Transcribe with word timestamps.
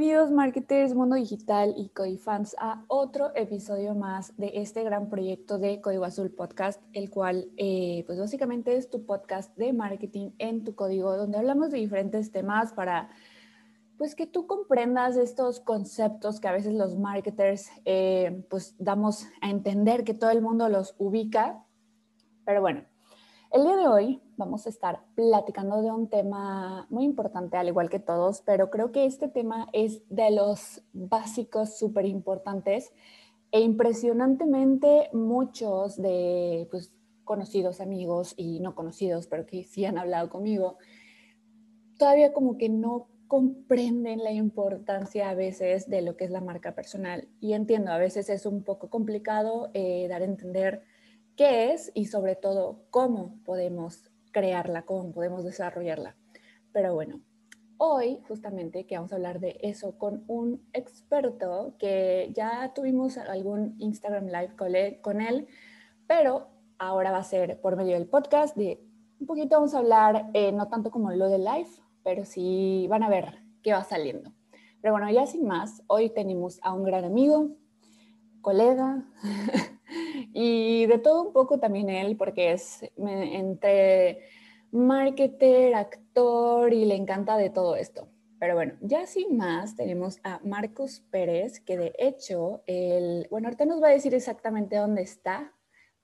Bienvenidos 0.00 0.30
marketers, 0.30 0.94
mundo 0.94 1.14
digital 1.14 1.74
y 1.76 1.90
Codifans 1.90 2.56
a 2.58 2.82
otro 2.88 3.36
episodio 3.36 3.94
más 3.94 4.34
de 4.38 4.52
este 4.54 4.82
gran 4.82 5.10
proyecto 5.10 5.58
de 5.58 5.82
Código 5.82 6.06
Azul 6.06 6.30
Podcast, 6.30 6.80
el 6.94 7.10
cual 7.10 7.50
eh, 7.58 8.04
pues 8.06 8.18
básicamente 8.18 8.74
es 8.76 8.88
tu 8.88 9.04
podcast 9.04 9.54
de 9.58 9.74
marketing 9.74 10.30
en 10.38 10.64
tu 10.64 10.74
código, 10.74 11.18
donde 11.18 11.36
hablamos 11.36 11.70
de 11.70 11.76
diferentes 11.76 12.32
temas 12.32 12.72
para 12.72 13.10
pues 13.98 14.14
que 14.14 14.26
tú 14.26 14.46
comprendas 14.46 15.18
estos 15.18 15.60
conceptos 15.60 16.40
que 16.40 16.48
a 16.48 16.52
veces 16.52 16.72
los 16.72 16.96
marketers 16.96 17.68
eh, 17.84 18.42
pues 18.48 18.76
damos 18.78 19.26
a 19.42 19.50
entender 19.50 20.02
que 20.04 20.14
todo 20.14 20.30
el 20.30 20.40
mundo 20.40 20.70
los 20.70 20.94
ubica. 20.96 21.62
Pero 22.46 22.62
bueno, 22.62 22.84
el 23.52 23.64
día 23.64 23.76
de 23.76 23.88
hoy 23.88 24.22
vamos 24.36 24.66
a 24.66 24.68
estar 24.68 25.00
platicando 25.16 25.82
de 25.82 25.90
un 25.90 26.08
tema 26.08 26.86
muy 26.88 27.04
importante, 27.04 27.56
al 27.56 27.66
igual 27.66 27.90
que 27.90 27.98
todos, 27.98 28.42
pero 28.42 28.70
creo 28.70 28.92
que 28.92 29.06
este 29.06 29.28
tema 29.28 29.68
es 29.72 30.02
de 30.08 30.30
los 30.30 30.82
básicos 30.92 31.76
súper 31.76 32.06
importantes 32.06 32.92
e 33.50 33.60
impresionantemente 33.60 35.10
muchos 35.12 36.00
de 36.00 36.68
pues, 36.70 36.92
conocidos 37.24 37.80
amigos 37.80 38.34
y 38.36 38.60
no 38.60 38.76
conocidos, 38.76 39.26
pero 39.26 39.46
que 39.46 39.64
sí 39.64 39.84
han 39.84 39.98
hablado 39.98 40.30
conmigo, 40.30 40.78
todavía 41.98 42.32
como 42.32 42.56
que 42.56 42.68
no 42.68 43.08
comprenden 43.26 44.22
la 44.22 44.32
importancia 44.32 45.28
a 45.28 45.34
veces 45.34 45.90
de 45.90 46.02
lo 46.02 46.16
que 46.16 46.24
es 46.24 46.30
la 46.30 46.40
marca 46.40 46.74
personal. 46.74 47.28
Y 47.40 47.54
entiendo, 47.54 47.90
a 47.90 47.98
veces 47.98 48.28
es 48.30 48.46
un 48.46 48.62
poco 48.62 48.90
complicado 48.90 49.70
eh, 49.74 50.06
dar 50.08 50.22
a 50.22 50.24
entender 50.24 50.82
qué 51.40 51.72
es 51.72 51.90
y 51.94 52.04
sobre 52.04 52.36
todo 52.36 52.84
cómo 52.90 53.40
podemos 53.46 54.10
crearla, 54.30 54.82
cómo 54.82 55.10
podemos 55.10 55.42
desarrollarla. 55.42 56.14
Pero 56.70 56.92
bueno, 56.92 57.22
hoy 57.78 58.20
justamente 58.28 58.84
que 58.84 58.96
vamos 58.96 59.10
a 59.10 59.14
hablar 59.14 59.40
de 59.40 59.58
eso 59.62 59.96
con 59.96 60.22
un 60.26 60.62
experto 60.74 61.76
que 61.78 62.30
ya 62.36 62.72
tuvimos 62.74 63.16
algún 63.16 63.74
Instagram 63.78 64.26
Live 64.26 65.00
con 65.00 65.22
él, 65.22 65.48
pero 66.06 66.48
ahora 66.76 67.10
va 67.10 67.20
a 67.20 67.24
ser 67.24 67.58
por 67.62 67.74
medio 67.74 67.94
del 67.94 68.06
podcast 68.06 68.54
de 68.54 68.78
un 69.18 69.26
poquito 69.26 69.56
vamos 69.56 69.74
a 69.74 69.78
hablar, 69.78 70.28
eh, 70.34 70.52
no 70.52 70.68
tanto 70.68 70.90
como 70.90 71.10
lo 71.10 71.30
de 71.30 71.38
live, 71.38 71.70
pero 72.04 72.26
sí 72.26 72.86
van 72.90 73.02
a 73.02 73.08
ver 73.08 73.38
qué 73.62 73.72
va 73.72 73.82
saliendo. 73.82 74.30
Pero 74.82 74.92
bueno, 74.92 75.10
ya 75.10 75.26
sin 75.26 75.46
más, 75.46 75.82
hoy 75.86 76.10
tenemos 76.10 76.60
a 76.62 76.74
un 76.74 76.84
gran 76.84 77.06
amigo, 77.06 77.56
colega, 78.40 79.04
y 80.32 80.86
de 80.86 80.98
todo 80.98 81.22
un 81.22 81.32
poco 81.32 81.58
también 81.58 81.88
él, 81.88 82.16
porque 82.16 82.52
es 82.52 82.80
entre 82.96 84.20
marketer, 84.72 85.74
actor 85.74 86.72
y 86.72 86.84
le 86.84 86.94
encanta 86.94 87.36
de 87.36 87.50
todo 87.50 87.76
esto. 87.76 88.08
Pero 88.38 88.54
bueno, 88.54 88.74
ya 88.80 89.06
sin 89.06 89.36
más, 89.36 89.76
tenemos 89.76 90.18
a 90.24 90.40
Marcos 90.42 91.00
Pérez, 91.10 91.60
que 91.60 91.76
de 91.76 91.92
hecho, 91.98 92.62
el, 92.66 93.26
bueno, 93.30 93.48
ahorita 93.48 93.66
nos 93.66 93.82
va 93.82 93.88
a 93.88 93.92
decir 93.92 94.14
exactamente 94.14 94.76
dónde 94.76 95.02
está, 95.02 95.54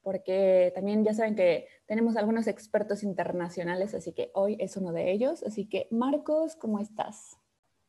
porque 0.03 0.71
también 0.75 1.03
ya 1.03 1.15
saben 1.15 1.35
que 1.35 1.67
tenemos 1.87 2.17
algunos 2.17 2.47
expertos 2.47 3.03
internacionales, 3.03 3.95
así 3.95 4.13
que 4.13 4.31
hoy 4.35 4.57
es 4.61 4.77
uno 4.77 4.93
de 4.93 5.11
ellos. 5.11 5.43
Así 5.43 5.67
que, 5.67 5.89
Marcos, 5.91 6.57
¿cómo 6.57 6.79
estás? 6.79 7.39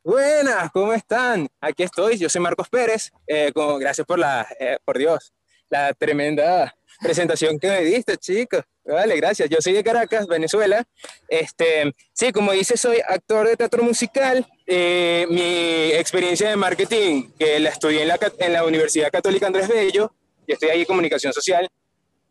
Buenas, 0.08 0.70
¿cómo 0.72 0.94
están? 0.94 1.48
Aquí 1.60 1.82
estoy, 1.82 2.16
yo 2.16 2.30
soy 2.30 2.40
Marcos 2.40 2.70
Pérez. 2.70 3.12
Eh, 3.26 3.52
gracias 3.78 4.06
por 4.06 4.18
la, 4.18 4.48
eh, 4.58 4.78
por 4.82 4.96
Dios, 4.96 5.34
la 5.68 5.92
tremenda 5.92 6.74
presentación 7.02 7.58
que 7.58 7.68
me 7.68 7.82
diste, 7.82 8.16
chicos. 8.16 8.62
Vale, 8.86 9.14
gracias. 9.16 9.50
Yo 9.50 9.58
soy 9.60 9.74
de 9.74 9.84
Caracas, 9.84 10.26
Venezuela. 10.26 10.82
Este, 11.28 11.94
sí, 12.14 12.32
como 12.32 12.52
dice, 12.52 12.78
soy 12.78 13.02
actor 13.06 13.48
de 13.48 13.58
teatro 13.58 13.82
musical. 13.82 14.46
Eh, 14.66 15.26
mi 15.28 15.92
experiencia 15.92 16.48
de 16.48 16.56
marketing, 16.56 17.30
que 17.38 17.60
la 17.60 17.68
estudié 17.68 18.00
en 18.00 18.08
la, 18.08 18.18
en 18.38 18.54
la 18.54 18.64
Universidad 18.64 19.10
Católica 19.10 19.48
Andrés 19.48 19.68
Bello, 19.68 20.10
y 20.46 20.54
estoy 20.54 20.70
ahí 20.70 20.80
en 20.80 20.86
comunicación 20.86 21.34
social, 21.34 21.68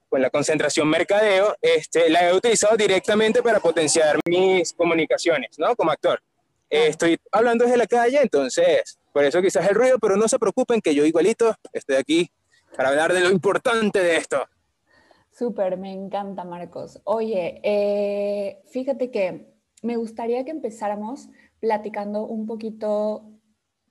con 0.09 0.19
la 0.19 0.31
concentración 0.31 0.89
mercadeo, 0.89 1.55
este, 1.61 2.09
la 2.09 2.27
he 2.27 2.33
utilizado 2.33 2.75
directamente 2.75 3.43
para 3.43 3.59
potenciar 3.59 4.17
mis 4.25 4.73
comunicaciones, 4.73 5.59
¿no? 5.59 5.75
Como 5.75 5.91
actor. 5.91 6.19
Eh, 6.69 6.87
estoy 6.87 7.17
hablando 7.31 7.63
desde 7.63 7.77
la 7.77 7.87
calle, 7.87 8.19
entonces, 8.21 8.99
por 9.13 9.23
eso 9.23 9.41
quizás 9.41 9.67
el 9.69 9.75
ruido, 9.75 9.97
pero 9.99 10.17
no 10.17 10.27
se 10.27 10.37
preocupen 10.37 10.81
que 10.81 10.93
yo 10.93 11.05
igualito 11.05 11.55
estoy 11.71 11.95
aquí 11.95 12.29
para 12.75 12.89
hablar 12.89 13.13
de 13.13 13.21
lo 13.21 13.31
importante 13.31 13.99
de 13.99 14.17
esto. 14.17 14.45
Súper, 15.31 15.77
me 15.77 15.91
encanta, 15.91 16.43
Marcos. 16.43 16.99
Oye, 17.03 17.61
eh, 17.63 18.61
fíjate 18.71 19.11
que 19.11 19.53
me 19.81 19.95
gustaría 19.95 20.43
que 20.43 20.51
empezáramos 20.51 21.29
platicando 21.59 22.25
un 22.25 22.45
poquito 22.47 23.23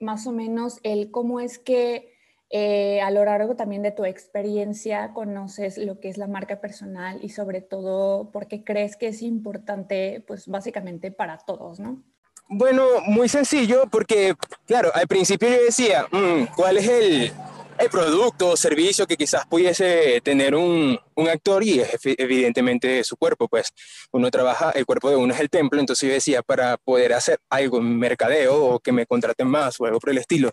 más 0.00 0.26
o 0.26 0.32
menos 0.32 0.78
el 0.82 1.10
cómo 1.10 1.40
es 1.40 1.58
que 1.58 2.12
eh, 2.50 3.00
a 3.00 3.10
lo 3.10 3.24
largo 3.24 3.56
también 3.56 3.82
de 3.82 3.90
tu 3.90 4.04
experiencia 4.04 5.12
conoces 5.14 5.78
lo 5.78 5.98
que 5.98 6.08
es 6.08 6.18
la 6.18 6.26
marca 6.26 6.60
personal 6.60 7.18
y 7.22 7.30
sobre 7.30 7.60
todo 7.60 8.30
porque 8.30 8.62
crees 8.62 8.96
que 8.96 9.08
es 9.08 9.22
importante, 9.22 10.22
pues 10.26 10.46
básicamente 10.46 11.10
para 11.10 11.38
todos, 11.38 11.80
¿no? 11.80 12.04
Bueno, 12.48 13.00
muy 13.06 13.28
sencillo 13.28 13.84
porque, 13.90 14.34
claro, 14.66 14.92
al 14.94 15.08
principio 15.08 15.48
yo 15.48 15.64
decía, 15.64 16.06
mm, 16.12 16.54
¿cuál 16.54 16.76
es 16.76 16.88
el, 16.88 17.32
el 17.78 17.90
producto 17.90 18.50
o 18.50 18.56
servicio 18.56 19.04
que 19.06 19.16
quizás 19.16 19.44
pudiese 19.46 20.20
tener 20.22 20.54
un, 20.54 20.96
un, 21.16 21.28
actor 21.28 21.64
y 21.64 21.80
es 21.80 21.98
evidentemente 22.04 23.02
su 23.02 23.16
cuerpo, 23.16 23.48
pues 23.48 23.72
uno 24.12 24.30
trabaja, 24.30 24.70
el 24.70 24.86
cuerpo 24.86 25.10
de 25.10 25.16
uno 25.16 25.34
es 25.34 25.40
el 25.40 25.50
templo, 25.50 25.80
entonces 25.80 26.08
yo 26.08 26.14
decía, 26.14 26.42
para 26.42 26.76
poder 26.76 27.14
hacer 27.14 27.40
algo 27.50 27.78
en 27.78 27.98
mercadeo 27.98 28.64
o 28.64 28.78
que 28.78 28.92
me 28.92 29.06
contraten 29.06 29.48
más 29.48 29.80
o 29.80 29.86
algo 29.86 29.98
por 29.98 30.10
el 30.10 30.18
estilo 30.18 30.52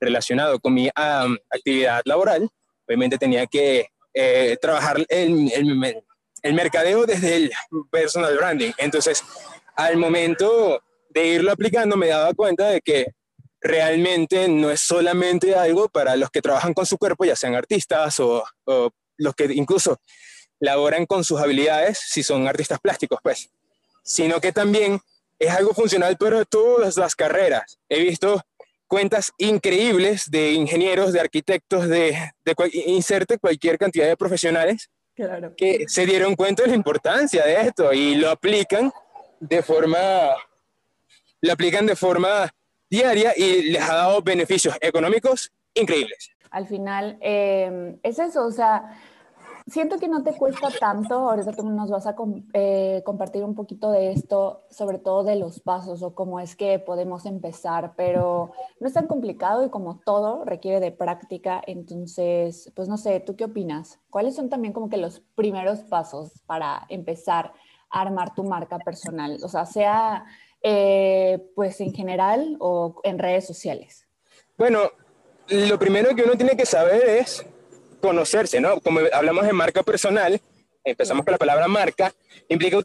relacionado 0.00 0.58
con 0.58 0.72
mi 0.72 0.88
actividad 0.88 2.00
laboral, 2.06 2.48
obviamente 2.86 3.18
tenía 3.18 3.46
que 3.46 3.88
eh, 4.14 4.56
trabajar 4.60 5.04
el, 5.08 5.52
el, 5.52 6.02
el 6.42 6.54
mercadeo 6.54 7.04
desde 7.04 7.36
el 7.36 7.52
personal 7.90 8.34
branding. 8.36 8.72
Entonces, 8.78 9.22
al 9.76 9.98
momento 9.98 10.82
de 11.16 11.26
irlo 11.28 11.50
aplicando, 11.50 11.96
me 11.96 12.08
daba 12.08 12.34
cuenta 12.34 12.68
de 12.68 12.82
que 12.82 13.12
realmente 13.60 14.48
no 14.48 14.70
es 14.70 14.80
solamente 14.80 15.54
algo 15.54 15.88
para 15.88 16.14
los 16.14 16.30
que 16.30 16.42
trabajan 16.42 16.74
con 16.74 16.84
su 16.84 16.98
cuerpo, 16.98 17.24
ya 17.24 17.34
sean 17.34 17.54
artistas 17.54 18.20
o, 18.20 18.44
los 19.16 19.34
que 19.34 19.44
incluso 19.54 19.98
laboran 20.60 21.06
con 21.06 21.24
sus 21.24 21.40
habilidades, 21.40 21.98
si 22.06 22.22
son 22.22 22.46
artistas 22.46 22.80
plásticos, 22.80 23.18
pues, 23.22 23.48
sino 24.04 24.40
que 24.42 24.52
también 24.52 25.00
es 25.38 25.50
algo 25.50 25.72
funcional 25.72 26.18
para 26.18 26.44
todas 26.44 26.98
las 26.98 27.14
carreras. 27.14 27.78
He 27.88 28.00
visto 28.00 28.42
cuentas 28.86 29.32
increíbles 29.38 30.30
de 30.30 30.52
ingenieros, 30.52 31.14
de 31.14 31.20
arquitectos, 31.20 31.88
de, 31.88 32.32
de 32.44 32.54
inserte 32.86 33.38
cualquier 33.38 33.78
cantidad 33.78 34.06
de 34.06 34.18
profesionales 34.18 34.90
que 35.56 35.86
se 35.88 36.04
dieron 36.04 36.36
cuenta 36.36 36.62
de 36.62 36.68
la 36.68 36.74
importancia 36.74 37.42
de 37.46 37.62
esto 37.62 37.90
y 37.94 38.16
lo 38.16 38.28
aplican 38.28 38.92
de 39.40 39.62
forma, 39.62 39.98
lo 41.40 41.52
aplican 41.52 41.86
de 41.86 41.96
forma 41.96 42.50
diaria 42.88 43.32
y 43.36 43.70
les 43.70 43.82
ha 43.82 43.94
dado 43.94 44.22
beneficios 44.22 44.76
económicos 44.80 45.52
increíbles. 45.74 46.30
Al 46.50 46.66
final, 46.66 47.18
eh, 47.20 47.98
es 48.02 48.18
eso, 48.18 48.46
o 48.46 48.52
sea, 48.52 48.98
siento 49.66 49.98
que 49.98 50.08
no 50.08 50.22
te 50.22 50.36
cuesta 50.36 50.68
tanto, 50.70 51.14
ahorita 51.14 51.52
tú 51.52 51.68
nos 51.68 51.90
vas 51.90 52.06
a 52.06 52.14
eh, 52.52 53.02
compartir 53.04 53.42
un 53.42 53.54
poquito 53.54 53.90
de 53.90 54.12
esto, 54.12 54.64
sobre 54.70 54.98
todo 54.98 55.24
de 55.24 55.36
los 55.36 55.60
pasos 55.60 56.02
o 56.02 56.14
cómo 56.14 56.38
es 56.38 56.54
que 56.54 56.78
podemos 56.78 57.26
empezar, 57.26 57.94
pero 57.96 58.52
no 58.78 58.86
es 58.86 58.94
tan 58.94 59.08
complicado 59.08 59.64
y 59.64 59.70
como 59.70 59.98
todo 60.04 60.44
requiere 60.44 60.80
de 60.80 60.92
práctica, 60.92 61.60
entonces, 61.66 62.72
pues 62.76 62.88
no 62.88 62.96
sé, 62.96 63.20
¿tú 63.20 63.36
qué 63.36 63.44
opinas? 63.44 63.98
¿Cuáles 64.08 64.36
son 64.36 64.48
también 64.48 64.72
como 64.72 64.88
que 64.88 64.98
los 64.98 65.20
primeros 65.34 65.80
pasos 65.80 66.40
para 66.46 66.86
empezar 66.88 67.52
a 67.90 68.00
armar 68.02 68.34
tu 68.34 68.44
marca 68.44 68.78
personal? 68.78 69.38
O 69.42 69.48
sea, 69.48 69.66
sea 69.66 70.26
eh, 70.68 71.38
pues 71.54 71.80
en 71.80 71.94
general 71.94 72.56
o 72.58 73.00
en 73.04 73.20
redes 73.20 73.46
sociales? 73.46 74.04
Bueno, 74.58 74.90
lo 75.48 75.78
primero 75.78 76.12
que 76.16 76.24
uno 76.24 76.36
tiene 76.36 76.56
que 76.56 76.66
saber 76.66 77.08
es 77.08 77.46
conocerse, 78.00 78.60
¿no? 78.60 78.80
Como 78.80 78.98
hablamos 79.12 79.46
de 79.46 79.52
marca 79.52 79.84
personal, 79.84 80.40
empezamos 80.82 81.24
con 81.24 81.30
la 81.30 81.38
palabra 81.38 81.68
marca, 81.68 82.12
implica 82.48 82.78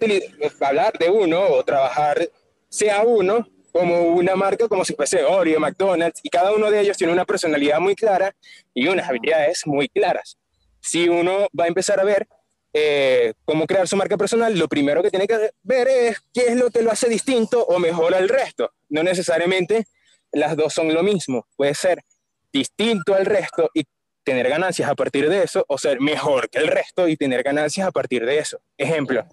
hablar 0.61 0.93
de 0.99 1.09
uno 1.09 1.41
o 1.41 1.63
trabajar 1.63 2.29
sea 2.69 3.01
uno 3.01 3.47
como 3.71 3.99
una 4.09 4.35
marca 4.35 4.67
como 4.67 4.85
si 4.85 4.93
fuese 4.93 5.23
Oreo, 5.23 5.59
McDonald's, 5.59 6.19
y 6.21 6.29
cada 6.29 6.53
uno 6.53 6.69
de 6.69 6.81
ellos 6.81 6.97
tiene 6.97 7.13
una 7.13 7.25
personalidad 7.25 7.79
muy 7.79 7.95
clara 7.95 8.35
y 8.75 8.89
unas 8.89 9.09
habilidades 9.09 9.65
muy 9.65 9.89
claras. 9.89 10.37
Si 10.81 11.09
uno 11.09 11.47
va 11.59 11.63
a 11.63 11.67
empezar 11.67 11.99
a 11.99 12.03
ver 12.03 12.27
eh, 12.73 13.33
cómo 13.45 13.67
crear 13.67 13.87
su 13.87 13.97
marca 13.97 14.17
personal, 14.17 14.57
lo 14.57 14.67
primero 14.67 15.03
que 15.03 15.09
tiene 15.09 15.27
que 15.27 15.51
ver 15.63 15.87
es 15.87 16.21
qué 16.33 16.47
es 16.47 16.55
lo 16.55 16.69
que 16.69 16.81
lo 16.81 16.91
hace 16.91 17.09
distinto 17.09 17.63
o 17.65 17.79
mejor 17.79 18.15
al 18.15 18.29
resto. 18.29 18.71
No 18.89 19.03
necesariamente 19.03 19.85
las 20.31 20.55
dos 20.55 20.73
son 20.73 20.93
lo 20.93 21.03
mismo. 21.03 21.45
Puede 21.55 21.75
ser 21.75 22.03
distinto 22.51 23.13
al 23.13 23.25
resto 23.25 23.69
y 23.73 23.83
tener 24.23 24.49
ganancias 24.49 24.89
a 24.89 24.95
partir 24.95 25.29
de 25.29 25.43
eso, 25.43 25.65
o 25.67 25.77
ser 25.77 25.99
mejor 25.99 26.49
que 26.49 26.59
el 26.59 26.67
resto 26.67 27.07
y 27.07 27.17
tener 27.17 27.43
ganancias 27.43 27.87
a 27.87 27.91
partir 27.91 28.25
de 28.25 28.37
eso. 28.37 28.59
Ejemplo, 28.77 29.25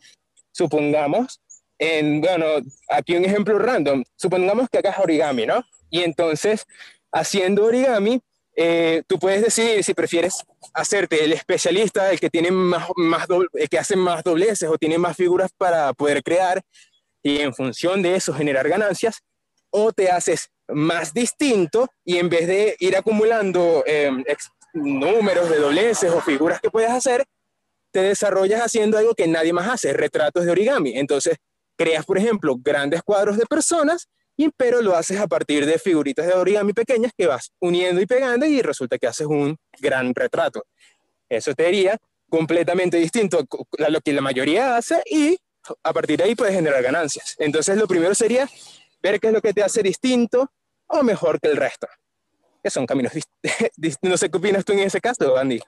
supongamos, 0.51 1.41
en, 1.79 2.21
bueno, 2.21 2.47
aquí 2.89 3.15
un 3.15 3.25
ejemplo 3.25 3.59
random, 3.59 4.03
supongamos 4.17 4.69
que 4.71 4.79
hagas 4.79 4.99
origami, 4.99 5.47
¿no? 5.47 5.63
Y 5.91 6.03
entonces, 6.03 6.65
haciendo 7.13 7.67
origami, 7.67 8.21
eh, 8.61 9.05
tú 9.07 9.21
puedes 9.21 9.41
decidir 9.41 9.85
si 9.85 9.95
prefieres 9.95 10.45
hacerte 10.75 11.23
el 11.23 11.33
especialista, 11.33 12.11
el 12.11 12.19
que, 12.19 12.29
tiene 12.29 12.51
más, 12.51 12.89
más 12.97 13.29
el 13.55 13.69
que 13.69 13.79
hace 13.79 13.95
más 13.95 14.25
dobleces 14.25 14.69
o 14.69 14.77
tiene 14.77 14.99
más 14.99 15.17
figuras 15.17 15.53
para 15.57 15.93
poder 15.93 16.25
crear 16.25 16.61
y 17.23 17.39
en 17.39 17.55
función 17.55 18.03
de 18.03 18.17
eso 18.17 18.35
generar 18.35 18.69
ganancias, 18.69 19.21
o 19.71 19.93
te 19.93 20.11
haces 20.11 20.51
más 20.67 21.15
distinto 21.15 21.89
y 22.05 22.19
en 22.19 22.29
vez 22.29 22.49
de 22.49 22.75
ir 22.81 22.97
acumulando 22.97 23.85
em, 23.87 24.25
números 24.73 25.49
de 25.51 25.59
dobleces 25.59 26.11
o 26.11 26.21
figuras 26.21 26.61
que 26.61 26.71
puedes 26.71 26.91
hacer, 26.91 27.25
te 27.93 28.01
desarrollas 28.01 28.61
haciendo 28.61 28.99
algo 28.99 29.15
que 29.15 29.29
nadie 29.29 29.53
más 29.53 29.69
hace, 29.69 29.93
retratos 29.93 30.45
de 30.45 30.51
origami. 30.51 30.99
Entonces, 30.99 31.37
creas, 31.77 32.05
por 32.05 32.19
ejemplo, 32.19 32.57
grandes 32.59 33.03
cuadros 33.05 33.39
de 33.39 33.47
personas 33.47 34.09
y, 34.39 34.51
pero 34.57 34.81
lo 34.81 34.97
haces 34.97 35.19
a 35.19 35.27
partir 35.27 35.67
de 35.67 35.79
figuritas 35.79 36.25
de 36.25 36.33
origami 36.33 36.73
pequeñas 36.73 37.13
que 37.19 37.27
vas 37.27 37.51
uniendo 37.59 38.01
y 38.01 38.07
pegando 38.07 38.47
y 38.47 38.63
resulta 38.63 38.97
que 38.97 39.09
haces 39.09 39.27
un 39.27 39.57
gran 39.81 40.15
retrato. 40.15 40.65
Eso 41.29 41.53
te 41.55 41.65
diría 41.65 41.99
completamente 42.31 42.99
distinto 42.99 43.45
a 43.85 43.89
lo 43.91 44.01
que 44.01 44.13
la 44.13 44.21
mayoría 44.21 44.77
hace 44.77 45.03
y 45.07 45.37
a 45.83 45.93
partir 45.93 46.19
de 46.19 46.25
ahí 46.25 46.35
puedes 46.37 46.55
generar 46.55 46.81
ganancias. 46.83 47.35
Entonces 47.39 47.77
lo 47.77 47.89
primero 47.89 48.15
sería 48.15 48.49
ver 49.03 49.19
qué 49.19 49.27
es 49.27 49.33
lo 49.33 49.43
que 49.43 49.53
te 49.53 49.65
hace 49.65 49.83
distinto 49.83 50.53
o 50.87 51.03
mejor 51.03 51.41
que 51.41 51.49
el 51.49 51.57
resto. 51.57 51.89
Que 52.63 52.71
son 52.71 52.87
caminos 52.87 53.13
distintos. 53.13 53.99
No 54.03 54.17
sé 54.17 54.31
qué 54.31 54.39
opinas 54.39 54.65
tú 54.65 54.73
en 54.73 54.81
ese 54.81 55.01
caso, 55.01 55.37
Andy. 55.37 55.61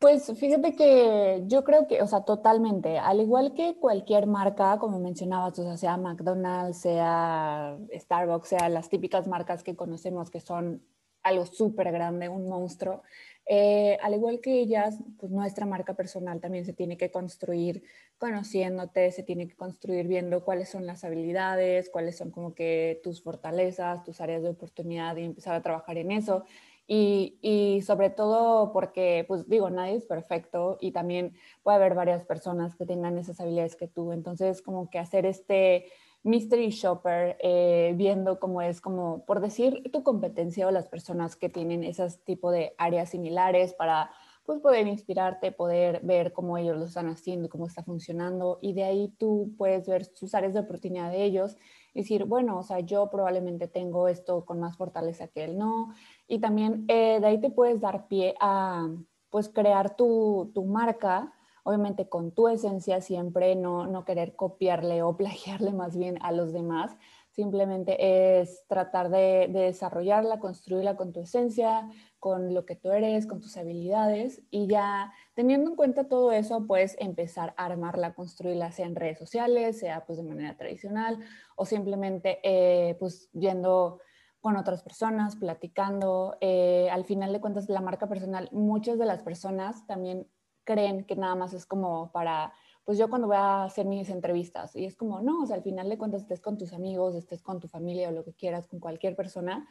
Pues 0.00 0.32
fíjate 0.38 0.74
que 0.76 1.42
yo 1.46 1.62
creo 1.62 1.86
que, 1.86 2.00
o 2.00 2.06
sea, 2.06 2.22
totalmente, 2.22 2.98
al 2.98 3.20
igual 3.20 3.52
que 3.52 3.76
cualquier 3.76 4.26
marca, 4.26 4.78
como 4.78 4.98
mencionabas, 4.98 5.58
o 5.58 5.62
sea, 5.62 5.76
sea 5.76 5.96
McDonald's, 5.98 6.78
sea 6.78 7.76
Starbucks, 7.94 8.48
sea 8.48 8.70
las 8.70 8.88
típicas 8.88 9.28
marcas 9.28 9.62
que 9.62 9.76
conocemos 9.76 10.30
que 10.30 10.40
son 10.40 10.82
algo 11.22 11.44
súper 11.44 11.92
grande, 11.92 12.30
un 12.30 12.48
monstruo, 12.48 13.02
eh, 13.44 13.98
al 14.02 14.14
igual 14.14 14.40
que 14.40 14.60
ellas, 14.60 14.96
pues 15.18 15.30
nuestra 15.32 15.66
marca 15.66 15.92
personal 15.92 16.40
también 16.40 16.64
se 16.64 16.72
tiene 16.72 16.96
que 16.96 17.10
construir 17.10 17.82
conociéndote, 18.16 19.10
se 19.12 19.22
tiene 19.22 19.48
que 19.48 19.56
construir 19.56 20.06
viendo 20.08 20.44
cuáles 20.44 20.70
son 20.70 20.86
las 20.86 21.04
habilidades, 21.04 21.90
cuáles 21.90 22.16
son 22.16 22.30
como 22.30 22.54
que 22.54 23.00
tus 23.02 23.22
fortalezas, 23.22 24.02
tus 24.02 24.22
áreas 24.22 24.42
de 24.42 24.48
oportunidad 24.48 25.14
y 25.16 25.24
empezar 25.24 25.54
a 25.54 25.62
trabajar 25.62 25.98
en 25.98 26.12
eso. 26.12 26.44
Y, 26.92 27.82
sobre 27.86 28.10
todo 28.10 28.72
porque, 28.72 29.24
pues 29.28 29.48
digo, 29.48 29.70
nadie 29.70 29.94
es 29.94 30.06
perfecto 30.06 30.76
y 30.80 30.90
también 30.90 31.36
puede 31.62 31.76
haber 31.76 31.94
varias 31.94 32.24
personas 32.24 32.74
que 32.74 32.84
tengan 32.84 33.16
esas 33.16 33.38
habilidades 33.38 33.76
que 33.76 33.86
tú. 33.86 34.10
Entonces, 34.10 34.60
como 34.60 34.90
que 34.90 34.98
hacer 34.98 35.24
este 35.24 35.86
mystery 36.24 36.70
shopper, 36.70 37.36
eh, 37.38 37.94
viendo 37.96 38.40
cómo 38.40 38.60
es, 38.60 38.80
como 38.80 39.24
por 39.24 39.40
decir, 39.40 39.84
tu 39.92 40.02
competencia 40.02 40.66
o 40.66 40.72
las 40.72 40.88
personas 40.88 41.36
que 41.36 41.48
tienen 41.48 41.84
ese 41.84 42.08
tipo 42.24 42.50
de 42.50 42.74
áreas 42.76 43.10
similares 43.10 43.72
para 43.72 44.10
pues 44.44 44.58
poder 44.58 44.88
inspirarte, 44.88 45.52
poder 45.52 46.00
ver 46.02 46.32
cómo 46.32 46.58
ellos 46.58 46.76
lo 46.76 46.86
están 46.86 47.08
haciendo, 47.08 47.48
cómo 47.48 47.68
está 47.68 47.84
funcionando 47.84 48.58
y 48.60 48.72
de 48.72 48.82
ahí 48.82 49.14
tú 49.16 49.52
puedes 49.56 49.86
ver 49.86 50.06
sus 50.06 50.34
áreas 50.34 50.54
de 50.54 50.60
oportunidad 50.60 51.12
de 51.12 51.22
ellos 51.22 51.56
decir, 51.94 52.24
bueno, 52.24 52.58
o 52.58 52.62
sea, 52.62 52.80
yo 52.80 53.10
probablemente 53.10 53.68
tengo 53.68 54.08
esto 54.08 54.44
con 54.44 54.60
más 54.60 54.76
fortaleza 54.76 55.28
que 55.28 55.44
él, 55.44 55.58
no, 55.58 55.92
y 56.28 56.38
también 56.38 56.84
eh, 56.88 57.18
de 57.20 57.26
ahí 57.26 57.40
te 57.40 57.50
puedes 57.50 57.80
dar 57.80 58.06
pie 58.08 58.34
a 58.40 58.88
pues 59.30 59.48
crear 59.48 59.96
tu, 59.96 60.50
tu, 60.54 60.64
marca, 60.64 61.32
obviamente 61.62 62.08
con 62.08 62.32
tu 62.32 62.48
esencia 62.48 63.00
siempre, 63.00 63.54
no, 63.54 63.86
no 63.86 64.04
querer 64.04 64.34
copiarle 64.34 65.02
o 65.02 65.16
plagiarle 65.16 65.72
más 65.72 65.96
bien 65.96 66.18
a 66.22 66.32
los 66.32 66.52
demás, 66.52 66.96
simplemente 67.30 68.40
es 68.40 68.66
tratar 68.66 69.08
de, 69.08 69.48
de, 69.50 69.60
desarrollarla, 69.60 70.40
construirla 70.40 70.96
con 70.96 71.12
tu 71.12 71.20
esencia, 71.20 71.88
con 72.20 72.54
lo 72.54 72.66
que 72.66 72.76
tú 72.76 72.92
eres, 72.92 73.26
con 73.26 73.40
tus 73.40 73.56
habilidades 73.56 74.42
y 74.50 74.68
ya 74.68 75.12
teniendo 75.34 75.70
en 75.70 75.76
cuenta 75.76 76.04
todo 76.04 76.30
eso, 76.30 76.66
puedes 76.66 76.96
empezar 77.00 77.54
a 77.56 77.64
armarla, 77.64 78.14
construirla, 78.14 78.70
sea 78.70 78.86
en 78.86 78.94
redes 78.94 79.18
sociales, 79.18 79.78
sea 79.78 80.04
pues 80.06 80.18
de 80.18 80.24
manera 80.24 80.56
tradicional 80.56 81.18
o 81.56 81.64
simplemente 81.64 82.38
eh, 82.44 82.94
pues 83.00 83.30
yendo 83.32 84.00
con 84.40 84.56
otras 84.56 84.82
personas, 84.82 85.36
platicando. 85.36 86.36
Eh, 86.40 86.88
al 86.90 87.04
final 87.04 87.32
de 87.32 87.40
cuentas, 87.40 87.68
la 87.68 87.80
marca 87.80 88.08
personal, 88.08 88.48
muchas 88.52 88.98
de 88.98 89.06
las 89.06 89.22
personas 89.22 89.86
también 89.86 90.26
creen 90.64 91.04
que 91.04 91.16
nada 91.16 91.34
más 91.34 91.52
es 91.52 91.66
como 91.66 92.10
para, 92.12 92.52
pues 92.84 92.98
yo 92.98 93.08
cuando 93.08 93.28
voy 93.28 93.36
a 93.36 93.64
hacer 93.64 93.86
mis 93.86 94.08
entrevistas, 94.08 94.76
y 94.76 94.84
es 94.84 94.96
como, 94.96 95.20
no, 95.20 95.42
o 95.42 95.46
sea, 95.46 95.56
al 95.56 95.62
final 95.62 95.88
de 95.88 95.98
cuentas 95.98 96.22
estés 96.22 96.40
con 96.40 96.58
tus 96.58 96.72
amigos, 96.72 97.14
estés 97.14 97.42
con 97.42 97.60
tu 97.60 97.68
familia 97.68 98.08
o 98.08 98.12
lo 98.12 98.24
que 98.24 98.34
quieras, 98.34 98.66
con 98.66 98.80
cualquier 98.80 99.16
persona, 99.16 99.68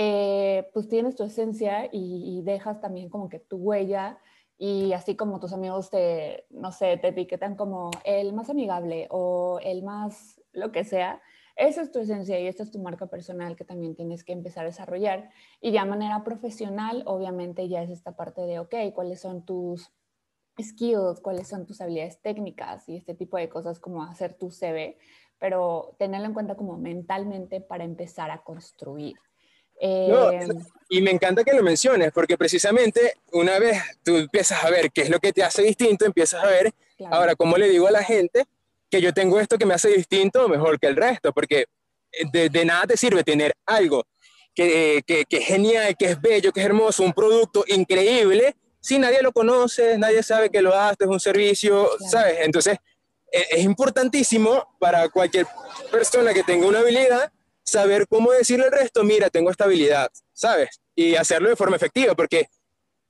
eh, 0.00 0.70
pues 0.72 0.88
tienes 0.88 1.16
tu 1.16 1.24
esencia 1.24 1.88
y, 1.90 2.40
dejas 2.44 2.80
también 2.80 3.08
como 3.10 3.28
que 3.28 3.40
tu 3.40 3.56
huella 3.56 4.20
y 4.56 4.92
así 4.92 5.16
como 5.16 5.40
tus 5.40 5.52
amigos 5.52 5.90
te, 5.90 6.46
no 6.50 6.70
sé, 6.70 6.98
te 6.98 7.08
etiquetan 7.08 7.56
como 7.56 7.90
el 8.04 8.32
más 8.32 8.48
amigable 8.48 9.08
o 9.10 9.58
el 9.60 9.82
más 9.82 10.40
lo 10.52 10.70
que 10.70 10.84
sea, 10.84 11.20
esa 11.56 11.82
es 11.82 11.90
tu 11.90 11.98
esencia 11.98 12.38
y 12.38 12.46
esta 12.46 12.62
es 12.62 12.70
tu 12.70 12.78
marca 12.78 13.06
personal 13.06 13.56
que 13.56 13.64
también 13.64 13.96
tienes 13.96 14.22
que 14.22 14.32
empezar 14.32 14.62
a 14.62 14.68
desarrollar. 14.68 15.30
Y 15.60 15.72
ya 15.72 15.82
de 15.82 15.90
manera 15.90 16.22
profesional, 16.22 17.02
obviamente 17.04 17.68
ya 17.68 17.82
es 17.82 17.90
esta 17.90 18.14
parte 18.14 18.42
de, 18.42 18.60
ok, 18.60 18.74
¿cuáles 18.94 19.20
son 19.20 19.44
tus 19.44 19.92
skills? 20.62 21.20
¿Cuáles 21.20 21.48
son 21.48 21.66
tus 21.66 21.80
habilidades 21.80 22.22
técnicas? 22.22 22.88
Y 22.88 22.96
este 22.96 23.16
tipo 23.16 23.36
de 23.36 23.48
cosas 23.48 23.80
como 23.80 24.04
hacer 24.04 24.34
tu 24.34 24.52
CV, 24.52 24.96
pero 25.40 25.96
tenerlo 25.98 26.28
en 26.28 26.34
cuenta 26.34 26.54
como 26.54 26.78
mentalmente 26.78 27.60
para 27.60 27.82
empezar 27.82 28.30
a 28.30 28.44
construir. 28.44 29.16
Eh, 29.80 30.48
y 30.88 31.02
me 31.02 31.10
encanta 31.10 31.44
que 31.44 31.52
lo 31.52 31.62
menciones, 31.62 32.12
porque 32.12 32.38
precisamente 32.38 33.14
una 33.32 33.58
vez 33.58 33.82
tú 34.02 34.16
empiezas 34.16 34.64
a 34.64 34.70
ver 34.70 34.90
qué 34.90 35.02
es 35.02 35.10
lo 35.10 35.18
que 35.18 35.32
te 35.32 35.42
hace 35.42 35.62
distinto, 35.62 36.06
empiezas 36.06 36.42
a 36.42 36.46
ver, 36.46 36.72
ahora, 37.10 37.34
¿cómo 37.36 37.56
le 37.56 37.68
digo 37.68 37.86
a 37.86 37.90
la 37.90 38.02
gente 38.02 38.46
que 38.90 39.00
yo 39.00 39.12
tengo 39.12 39.38
esto 39.38 39.58
que 39.58 39.66
me 39.66 39.74
hace 39.74 39.90
distinto 39.90 40.48
mejor 40.48 40.80
que 40.80 40.86
el 40.86 40.96
resto, 40.96 41.32
porque 41.32 41.66
eh, 42.12 42.48
de, 42.50 42.64
nada 42.64 42.86
te 42.86 42.96
sirve 42.96 43.22
tener 43.22 43.52
algo 43.66 44.06
que, 44.54 45.02
que, 45.06 45.24
que, 45.26 45.36
es 45.36 45.44
genial, 45.44 45.94
que 45.96 46.06
es 46.06 46.20
bello, 46.20 46.52
que 46.52 46.60
es 46.60 46.66
hermoso, 46.66 47.02
un 47.02 47.12
producto 47.12 47.64
increíble, 47.68 48.56
si 48.80 48.98
nadie 48.98 49.22
lo 49.22 49.32
conoce, 49.32 49.98
nadie 49.98 50.22
sabe 50.22 50.50
que 50.50 50.62
lo 50.62 50.74
haces, 50.74 51.00
es 51.00 51.08
un 51.08 51.20
servicio, 51.20 51.90
¿sabes? 52.10 52.38
Entonces, 52.40 52.78
e, 53.30 53.46
es 53.50 53.64
importantísimo 53.64 54.76
para 54.78 55.08
cualquier 55.08 55.46
persona 55.90 56.32
que 56.32 56.42
tenga 56.42 56.66
una 56.66 56.80
habilidad 56.80 57.30
saber 57.70 58.06
cómo 58.08 58.32
decirle 58.32 58.66
al 58.66 58.72
resto, 58.72 59.04
mira, 59.04 59.30
tengo 59.30 59.50
esta 59.50 59.64
habilidad, 59.64 60.10
¿sabes? 60.32 60.80
Y 60.94 61.14
hacerlo 61.14 61.48
de 61.48 61.56
forma 61.56 61.76
efectiva, 61.76 62.14
porque, 62.14 62.48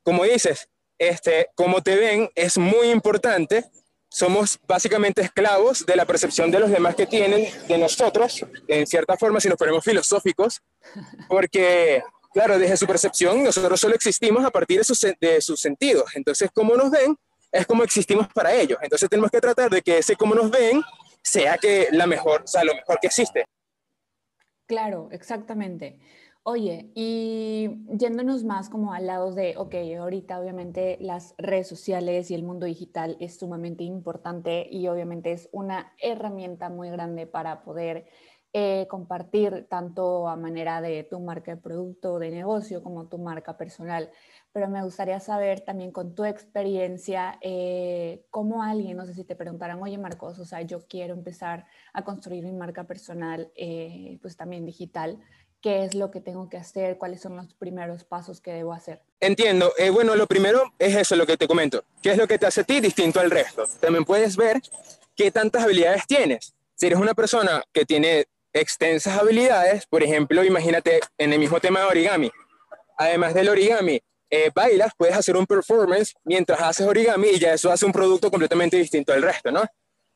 como 0.03 0.25
dices, 0.25 0.69
este, 0.99 1.49
como 1.55 1.83
te 1.83 1.97
ven 1.97 2.31
es 2.35 2.59
muy 2.59 2.91
importante 2.91 3.65
somos 4.11 4.59
básicamente 4.67 5.21
esclavos 5.23 5.85
de 5.85 5.97
la 5.97 6.07
percepción 6.07 6.51
de 6.51 6.61
los 6.61 6.71
demás 6.71 6.95
que 6.95 7.07
tienen 7.07 7.47
de 7.67 7.79
nosotros, 7.79 8.45
en 8.67 8.87
cierta 8.87 9.17
forma, 9.17 9.41
si 9.41 9.49
nos 9.49 9.59
ponemos 9.59 9.85
filosóficos, 9.85 10.61
porque, 11.29 12.03
claro, 12.33 12.59
desde 12.59 12.77
su 12.77 12.87
percepción, 12.87 13.43
nosotros 13.43 13.79
solo 13.79 13.95
existimos 13.95 14.45
a 14.45 14.51
partir 14.51 14.79
de 14.79 14.85
sus, 14.85 15.01
de 15.21 15.41
sus 15.41 15.61
sentidos. 15.61 16.11
Entonces, 16.15 16.51
como 16.53 16.75
nos 16.75 16.91
ven, 16.91 17.17
es 17.53 17.67
como 17.67 17.85
existimos 17.85 18.29
para 18.29 18.53
ellos. 18.55 18.79
Entonces, 18.83 19.09
tenemos 19.09 19.31
que 19.31 19.41
tratar 19.41 19.71
de 19.71 19.83
que 19.83 19.99
ese 19.99 20.17
como 20.17 20.35
nos 20.35 20.51
ven 20.51 20.83
sea 21.23 21.59
que 21.59 21.89
la 21.93 22.07
mejor, 22.07 22.43
o 22.43 22.47
sea, 22.47 22.65
lo 22.65 22.75
mejor 22.75 22.99
que 23.01 23.09
existe. 23.09 23.45
Claro, 24.69 25.09
exactamente. 25.13 25.99
Oye, 26.43 26.93
y 26.95 27.71
yéndonos 27.99 28.45
más 28.45 28.69
como 28.69 28.93
al 28.93 29.07
lado 29.07 29.33
de, 29.35 29.57
ok, 29.57 29.75
ahorita 29.99 30.39
obviamente 30.41 30.99
las 31.01 31.35
redes 31.39 31.69
sociales 31.69 32.31
y 32.31 32.35
el 32.35 32.43
mundo 32.43 32.67
digital 32.67 33.17
es 33.21 33.39
sumamente 33.39 33.85
importante 33.85 34.69
y 34.71 34.89
obviamente 34.89 35.33
es 35.33 35.49
una 35.53 35.95
herramienta 36.03 36.69
muy 36.69 36.91
grande 36.91 37.27
para 37.27 37.63
poder 37.63 38.09
eh, 38.53 38.87
compartir 38.91 39.67
tanto 39.71 40.29
a 40.29 40.37
manera 40.37 40.83
de 40.83 41.03
tu 41.05 41.19
marca 41.21 41.55
de 41.55 41.61
producto, 41.63 42.19
de 42.19 42.31
negocio, 42.31 42.83
como 42.83 43.09
tu 43.09 43.19
marca 43.19 43.57
personal. 43.59 44.11
Pero 44.53 44.69
me 44.69 44.83
gustaría 44.83 45.21
saber 45.21 45.61
también 45.61 45.93
con 45.93 46.15
tu 46.15 46.25
experiencia, 46.25 47.39
eh, 47.41 48.25
cómo 48.31 48.63
alguien, 48.63 48.97
no 48.97 49.07
sé 49.07 49.15
si 49.15 49.25
te 49.25 49.37
preguntaran, 49.37 49.83
oye 49.83 49.99
Marcos, 49.99 50.39
o 50.39 50.45
sea, 50.45 50.63
yo 50.63 50.87
quiero 50.89 51.15
empezar 51.15 51.67
a 51.93 52.05
construir 52.05 52.45
mi 52.45 52.53
marca 52.53 52.85
personal, 52.85 53.53
eh, 53.55 54.19
pues 54.23 54.37
también 54.37 54.65
digital, 54.65 55.19
¿qué 55.61 55.85
es 55.85 55.95
lo 55.95 56.11
que 56.11 56.21
tengo 56.21 56.49
que 56.49 56.57
hacer? 56.57 56.99
¿Cuáles 56.99 57.21
son 57.21 57.37
los 57.37 57.55
primeros 57.55 58.05
pasos 58.05 58.41
que 58.41 58.53
debo 58.53 58.73
hacer? 58.73 59.03
Entiendo. 59.21 59.73
Eh, 59.79 59.91
bueno, 59.91 60.15
lo 60.15 60.27
primero 60.27 60.73
es 60.79 60.97
eso, 60.97 61.17
lo 61.17 61.27
que 61.27 61.37
te 61.37 61.49
comento. 61.49 61.85
¿Qué 62.03 62.11
es 62.11 62.17
lo 62.17 62.27
que 62.27 62.39
te 62.39 62.47
hace 62.47 62.63
a 62.63 62.65
ti 62.65 62.81
distinto 62.81 63.21
al 63.21 63.31
resto? 63.31 63.65
También 63.81 64.05
puedes 64.05 64.37
ver 64.37 64.61
qué 65.17 65.31
tantas 65.31 65.65
habilidades 65.65 66.07
tienes. 66.07 66.55
Si 66.75 66.87
eres 66.87 66.99
una 66.99 67.15
persona 67.15 67.63
que 67.73 67.85
tiene 67.85 68.27
extensas 68.53 69.19
habilidades, 69.19 69.87
por 69.87 70.03
ejemplo, 70.03 70.45
imagínate 70.45 71.01
en 71.19 71.33
el 71.33 71.39
mismo 71.39 71.61
tema 71.61 71.81
de 71.81 71.87
origami. 71.87 72.31
Además 72.97 73.35
del 73.35 73.49
origami, 73.49 74.01
eh, 74.31 74.51
bailas, 74.55 74.93
puedes 74.97 75.17
hacer 75.17 75.37
un 75.37 75.47
performance 75.47 76.15
mientras 76.25 76.61
haces 76.61 76.87
origami 76.87 77.29
y 77.29 77.39
ya 77.39 77.55
eso 77.55 77.71
hace 77.71 77.87
un 77.87 77.93
producto 77.93 78.31
completamente 78.31 78.77
distinto 78.77 79.13
al 79.13 79.23
resto, 79.23 79.51
¿no? 79.51 79.65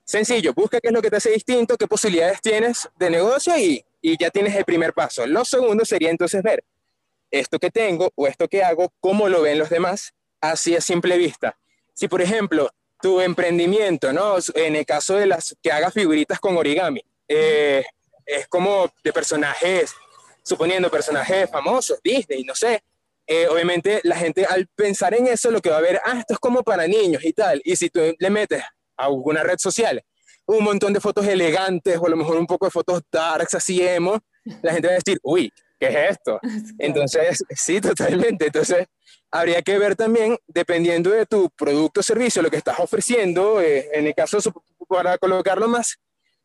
Sencillo, 0.05 0.53
busca 0.53 0.81
qué 0.81 0.89
es 0.89 0.93
lo 0.93 1.01
que 1.01 1.11
te 1.11 1.17
hace 1.17 1.31
distinto, 1.31 1.77
qué 1.77 1.87
posibilidades 1.87 2.41
tienes 2.41 2.89
de 2.99 3.11
negocio 3.11 3.57
y, 3.57 3.85
y 4.01 4.17
ya 4.19 4.31
tienes 4.31 4.55
el 4.55 4.65
primer 4.65 4.93
paso. 4.93 5.27
Lo 5.27 5.45
segundo 5.45 5.85
sería 5.85 6.11
entonces 6.11 6.43
ver 6.43 6.65
esto 7.31 7.59
que 7.59 7.71
tengo 7.71 8.11
o 8.15 8.27
esto 8.27 8.49
que 8.49 8.63
hago, 8.63 8.93
cómo 9.01 9.29
lo 9.29 9.43
ven 9.43 9.59
los 9.59 9.71
demás, 9.71 10.13
así 10.41 10.77
a 10.77 10.81
simple 10.81 11.17
vista. 11.17 11.57
Si, 11.95 12.09
por 12.09 12.21
ejemplo, 12.21 12.71
tu 13.01 13.21
emprendimiento, 13.21 14.13
¿no? 14.13 14.37
En 14.55 14.77
el 14.77 14.87
caso 14.87 15.17
de 15.17 15.27
las 15.27 15.57
que 15.63 15.73
hagas 15.73 15.95
figuritas 15.95 16.39
con 16.39 16.57
origami, 16.57 17.03
eh, 17.27 17.85
es 18.27 18.47
como 18.49 18.93
de 19.03 19.13
personajes, 19.13 19.93
suponiendo 20.43 20.91
personajes 20.91 21.51
famosos, 21.51 22.01
Disney, 22.03 22.45
no 22.45 22.55
sé, 22.55 22.83
eh, 23.27 23.47
obviamente 23.49 24.01
la 24.05 24.17
gente 24.17 24.45
al 24.45 24.67
pensar 24.75 25.15
en 25.15 25.27
eso 25.27 25.51
lo 25.51 25.61
que 25.61 25.71
va 25.71 25.79
a 25.79 25.83
ver, 25.83 26.01
ah, 26.05 26.19
esto 26.19 26.35
es 26.35 26.41
como 26.41 26.63
para 26.63 26.87
niños 26.87 27.25
y 27.25 27.33
tal. 27.33 27.61
Y 27.65 27.77
si 27.77 27.89
tú 27.91 28.01
le 28.19 28.31
metes 28.31 28.63
a 28.97 29.05
alguna 29.05 29.43
red 29.43 29.59
social 29.59 30.03
un 30.47 30.65
montón 30.65 30.93
de 30.93 31.01
fotos 31.01 31.27
elegantes 31.27 31.97
o 31.99 32.07
a 32.07 32.11
lo 32.11 32.17
mejor 32.17 32.37
un 32.37 32.47
poco 32.47 32.67
de 32.67 32.71
fotos 32.71 33.03
darks, 33.11 33.55
así 33.55 33.81
emo, 33.83 34.19
la 34.63 34.73
gente 34.73 34.89
va 34.89 34.95
a 34.95 34.97
decir, 34.97 35.19
uy, 35.23 35.53
¿qué 35.79 35.87
es 35.87 36.11
esto? 36.17 36.41
Entonces, 36.79 37.45
sí, 37.51 37.81
totalmente. 37.81 38.47
Entonces, 38.47 38.87
habría 39.31 39.63
que 39.63 39.79
ver 39.79 39.97
también, 39.97 40.37
dependiendo 40.47 41.11
de 41.11 41.27
tu 41.27 41.49
producto 41.51 42.01
o 42.01 42.03
servicio, 42.03 42.43
lo 42.43 42.51
que 42.51 42.57
estás 42.57 42.79
ofreciendo, 42.81 43.61
eh, 43.61 43.89
en 43.93 44.07
el 44.07 44.15
caso, 44.15 44.39
para 44.89 45.17
colocarlo 45.19 45.69
más 45.69 45.99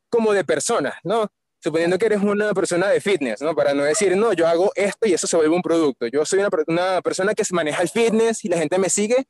como 0.09 0.33
de 0.33 0.43
personas, 0.43 0.93
¿no? 1.03 1.27
Suponiendo 1.59 1.97
que 1.97 2.05
eres 2.05 2.21
una 2.21 2.53
persona 2.53 2.87
de 2.87 3.01
fitness, 3.01 3.41
¿no? 3.41 3.55
Para 3.55 3.73
no 3.73 3.83
decir, 3.83 4.15
no, 4.15 4.33
yo 4.33 4.47
hago 4.47 4.71
esto 4.75 5.07
y 5.07 5.13
eso 5.13 5.27
se 5.27 5.37
vuelve 5.37 5.55
un 5.55 5.61
producto. 5.61 6.07
Yo 6.07 6.25
soy 6.25 6.39
una, 6.39 6.49
una 6.67 7.01
persona 7.01 7.33
que 7.33 7.43
maneja 7.51 7.81
el 7.81 7.89
fitness 7.89 8.45
y 8.45 8.49
la 8.49 8.57
gente 8.57 8.77
me 8.77 8.89
sigue 8.89 9.25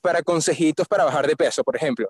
para 0.00 0.22
consejitos 0.22 0.86
para 0.86 1.04
bajar 1.04 1.26
de 1.26 1.36
peso, 1.36 1.64
por 1.64 1.76
ejemplo. 1.76 2.08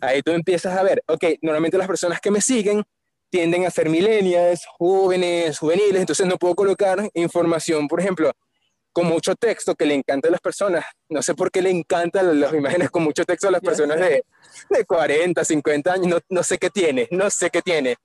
Ahí 0.00 0.22
tú 0.22 0.32
empiezas 0.32 0.76
a 0.76 0.82
ver, 0.82 1.02
ok, 1.06 1.24
normalmente 1.40 1.78
las 1.78 1.86
personas 1.86 2.20
que 2.20 2.30
me 2.30 2.40
siguen 2.40 2.82
tienden 3.30 3.66
a 3.66 3.70
ser 3.70 3.88
millennials, 3.88 4.66
jóvenes, 4.78 5.58
juveniles, 5.58 6.00
entonces 6.00 6.26
no 6.26 6.36
puedo 6.36 6.54
colocar 6.54 7.08
información, 7.14 7.86
por 7.86 8.00
ejemplo, 8.00 8.32
con 8.92 9.06
mucho 9.06 9.36
texto 9.36 9.74
que 9.74 9.86
le 9.86 9.94
encanta 9.94 10.28
a 10.28 10.30
las 10.32 10.40
personas. 10.40 10.84
No 11.08 11.22
sé 11.22 11.34
por 11.34 11.50
qué 11.50 11.62
le 11.62 11.70
encantan 11.70 12.40
las 12.40 12.52
imágenes 12.52 12.90
con 12.90 13.04
mucho 13.04 13.24
texto 13.24 13.48
a 13.48 13.52
las 13.52 13.60
personas 13.60 14.00
de, 14.00 14.24
de 14.70 14.84
40, 14.84 15.44
50 15.44 15.92
años, 15.92 16.06
no, 16.08 16.18
no 16.28 16.42
sé 16.42 16.58
qué 16.58 16.70
tiene, 16.70 17.06
no 17.12 17.30
sé 17.30 17.50
qué 17.50 17.62
tiene 17.62 17.96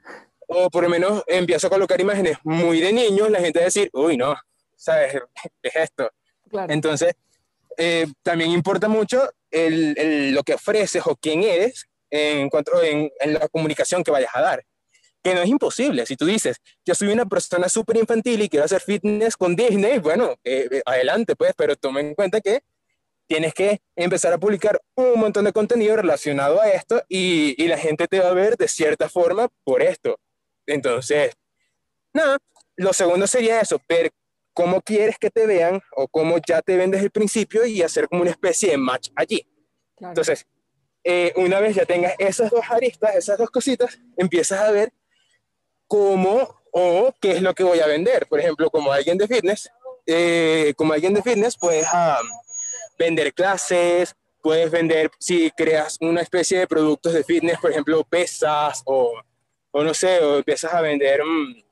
o 0.53 0.69
por 0.69 0.83
lo 0.83 0.89
menos 0.89 1.23
empiezo 1.27 1.67
a 1.67 1.69
colocar 1.69 1.99
imágenes 1.99 2.37
muy 2.43 2.79
de 2.79 2.93
niños, 2.93 3.29
la 3.29 3.39
gente 3.39 3.59
va 3.59 3.63
a 3.63 3.65
decir, 3.65 3.89
uy, 3.93 4.17
no, 4.17 4.35
¿sabes? 4.75 5.13
¿Qué 5.13 5.19
es 5.69 5.75
esto? 5.75 6.09
Entonces, 6.69 7.15
eh, 7.77 8.07
también 8.21 8.51
importa 8.51 8.87
mucho 8.87 9.29
el, 9.49 10.33
lo 10.33 10.43
que 10.43 10.55
ofreces 10.55 11.03
o 11.05 11.15
quién 11.15 11.43
eres 11.43 11.87
en, 12.09 12.49
cuanto, 12.49 12.81
en, 12.83 13.11
en, 13.19 13.33
la 13.33 13.47
comunicación 13.47 14.03
que 14.03 14.11
vayas 14.11 14.31
a 14.35 14.41
dar. 14.41 14.63
Que 15.23 15.33
no 15.33 15.41
es 15.41 15.49
imposible. 15.49 16.05
Si 16.05 16.15
tú 16.15 16.25
dices, 16.25 16.57
yo 16.85 16.93
soy 16.93 17.07
una 17.07 17.25
persona 17.25 17.69
súper 17.69 17.97
infantil 17.97 18.41
y 18.41 18.49
quiero 18.49 18.65
hacer 18.65 18.81
fitness 18.81 19.37
con 19.37 19.55
Disney, 19.55 19.99
bueno, 19.99 20.35
eh, 20.43 20.67
eh, 20.69 20.81
adelante, 20.85 21.35
pues, 21.35 21.53
pero 21.55 21.75
toma 21.75 22.01
en 22.01 22.13
cuenta 22.13 22.41
que 22.41 22.61
tienes 23.25 23.53
que 23.53 23.79
empezar 23.95 24.33
a 24.33 24.37
publicar 24.37 24.81
un 24.95 25.19
montón 25.19 25.45
de 25.45 25.53
contenido 25.53 25.95
relacionado 25.95 26.61
a 26.61 26.69
esto 26.69 27.01
y, 27.07 27.55
y 27.57 27.67
la 27.67 27.77
gente 27.77 28.07
te 28.07 28.19
va 28.19 28.29
a 28.29 28.33
ver 28.33 28.57
de 28.57 28.67
cierta 28.67 29.09
forma 29.09 29.47
por 29.63 29.81
esto. 29.81 30.19
Entonces, 30.65 31.33
nada, 32.13 32.37
lo 32.75 32.93
segundo 32.93 33.27
sería 33.27 33.61
eso, 33.61 33.79
ver 33.87 34.11
cómo 34.53 34.81
quieres 34.81 35.17
que 35.17 35.29
te 35.29 35.45
vean 35.45 35.81
o 35.95 36.07
cómo 36.07 36.37
ya 36.45 36.61
te 36.61 36.77
ven 36.77 36.91
desde 36.91 37.05
el 37.05 37.11
principio 37.11 37.65
y 37.65 37.81
hacer 37.81 38.07
como 38.07 38.21
una 38.21 38.31
especie 38.31 38.71
de 38.71 38.77
match 38.77 39.09
allí. 39.15 39.45
Entonces, 39.99 40.45
eh, 41.03 41.33
una 41.35 41.59
vez 41.59 41.75
ya 41.75 41.85
tengas 41.85 42.13
esas 42.17 42.51
dos 42.51 42.63
aristas, 42.69 43.15
esas 43.15 43.37
dos 43.37 43.49
cositas, 43.49 43.99
empiezas 44.17 44.59
a 44.59 44.71
ver 44.71 44.93
cómo 45.87 46.61
o 46.71 47.13
qué 47.19 47.31
es 47.33 47.41
lo 47.41 47.53
que 47.53 47.63
voy 47.63 47.79
a 47.79 47.87
vender. 47.87 48.27
Por 48.27 48.39
ejemplo, 48.39 48.69
como 48.69 48.91
alguien 48.91 49.17
de 49.17 49.27
fitness, 49.27 49.69
eh, 50.05 50.73
como 50.77 50.93
alguien 50.93 51.13
de 51.13 51.21
fitness, 51.21 51.57
puedes 51.57 51.87
vender 52.97 53.33
clases, 53.33 54.15
puedes 54.41 54.69
vender, 54.69 55.09
si 55.19 55.51
creas 55.51 55.97
una 56.01 56.21
especie 56.21 56.59
de 56.59 56.67
productos 56.67 57.13
de 57.13 57.23
fitness, 57.23 57.59
por 57.59 57.71
ejemplo, 57.71 58.03
pesas 58.03 58.81
o 58.85 59.13
o 59.73 59.83
no 59.83 59.93
sé, 59.93 60.19
o 60.19 60.37
empiezas 60.37 60.73
a 60.73 60.81
vender 60.81 61.23
mm, 61.23 61.63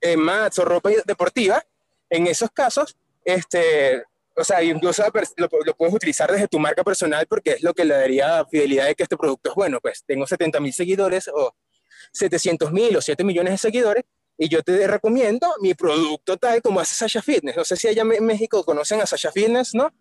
eh, 0.00 0.16
mats 0.16 0.58
o 0.60 0.64
ropa 0.64 0.90
deportiva, 1.04 1.62
en 2.08 2.26
esos 2.26 2.50
casos, 2.50 2.96
este, 3.24 4.04
o 4.36 4.44
sea, 4.44 4.62
incluso 4.62 5.02
lo, 5.36 5.74
puedes 5.76 5.94
utilizar 5.94 6.30
desde 6.30 6.48
tu 6.48 6.58
marca 6.58 6.84
personal 6.84 7.26
porque 7.26 7.52
es 7.52 7.62
lo 7.62 7.74
que 7.74 7.84
le 7.84 7.94
daría 7.94 8.44
fidelidad 8.46 8.86
de 8.86 8.94
que 8.94 9.02
este 9.04 9.16
producto 9.16 9.50
es 9.50 9.56
bueno. 9.56 9.80
Pues 9.80 10.04
tengo 10.06 10.26
70 10.26 10.60
mil 10.60 10.72
seguidores 10.72 11.28
o 11.28 11.54
700 12.12 12.72
mil 12.72 12.96
o 12.96 13.00
7 13.00 13.24
millones 13.24 13.54
de 13.54 13.58
seguidores 13.58 14.04
y 14.36 14.48
yo 14.48 14.62
te 14.62 14.86
recomiendo 14.86 15.48
mi 15.60 15.74
producto 15.74 16.36
tal 16.36 16.60
como 16.62 16.80
hace 16.80 16.94
Sasha 16.94 17.22
Fitness. 17.22 17.56
No 17.56 17.64
sé 17.64 17.76
si 17.76 17.88
allá 17.88 18.02
en 18.02 18.26
México 18.26 18.64
conocen 18.64 19.00
a 19.00 19.06
Sasha 19.06 19.30
Fitness, 19.30 19.74
¿no? 19.74 19.92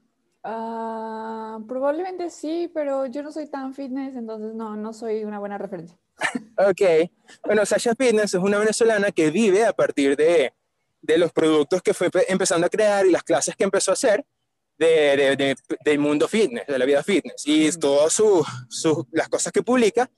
Ah, 0.44 1.60
probablemente 1.68 2.30
sí, 2.30 2.70
pero 2.74 3.06
yo 3.06 3.24
no 3.24 3.32
soy 3.32 3.48
tan 3.48 3.74
fitness, 3.74 4.16
entonces 4.16 4.54
no, 4.54 4.76
no 4.76 4.94
soy 4.94 5.24
una 5.24 5.40
buena 5.40 5.58
referencia. 5.58 5.98
ok, 6.58 7.10
bueno, 7.46 7.66
Sasha 7.66 7.96
Fitness 7.96 8.34
es 8.34 8.42
una 8.42 8.60
venezolana 8.60 9.12
que 9.12 9.32
vive 9.32 9.66
a 9.66 9.74
partir 9.74 10.18
de, 10.18 10.54
de 11.02 11.18
los 11.18 11.32
productos 11.32 11.82
que 11.82 11.94
fue 11.94 12.10
empezando 12.28 12.68
a 12.68 12.70
crear 12.70 13.06
y 13.06 13.12
las 13.12 13.24
clases 13.24 13.56
que 13.56 13.64
empezó 13.64 13.92
a 13.92 13.94
hacer 13.94 14.26
de, 14.78 15.36
de, 15.38 15.56
del 15.84 16.00
mundo 16.00 16.28
fitness, 16.28 16.68
de 16.68 16.78
la 16.78 16.86
vida 16.86 17.04
fitness. 17.04 17.44
Y 17.46 17.72
todas 17.78 18.14
sus, 18.14 18.46
las 19.12 19.30
cosas 19.30 19.54
que 19.54 19.64
publica 19.64 20.10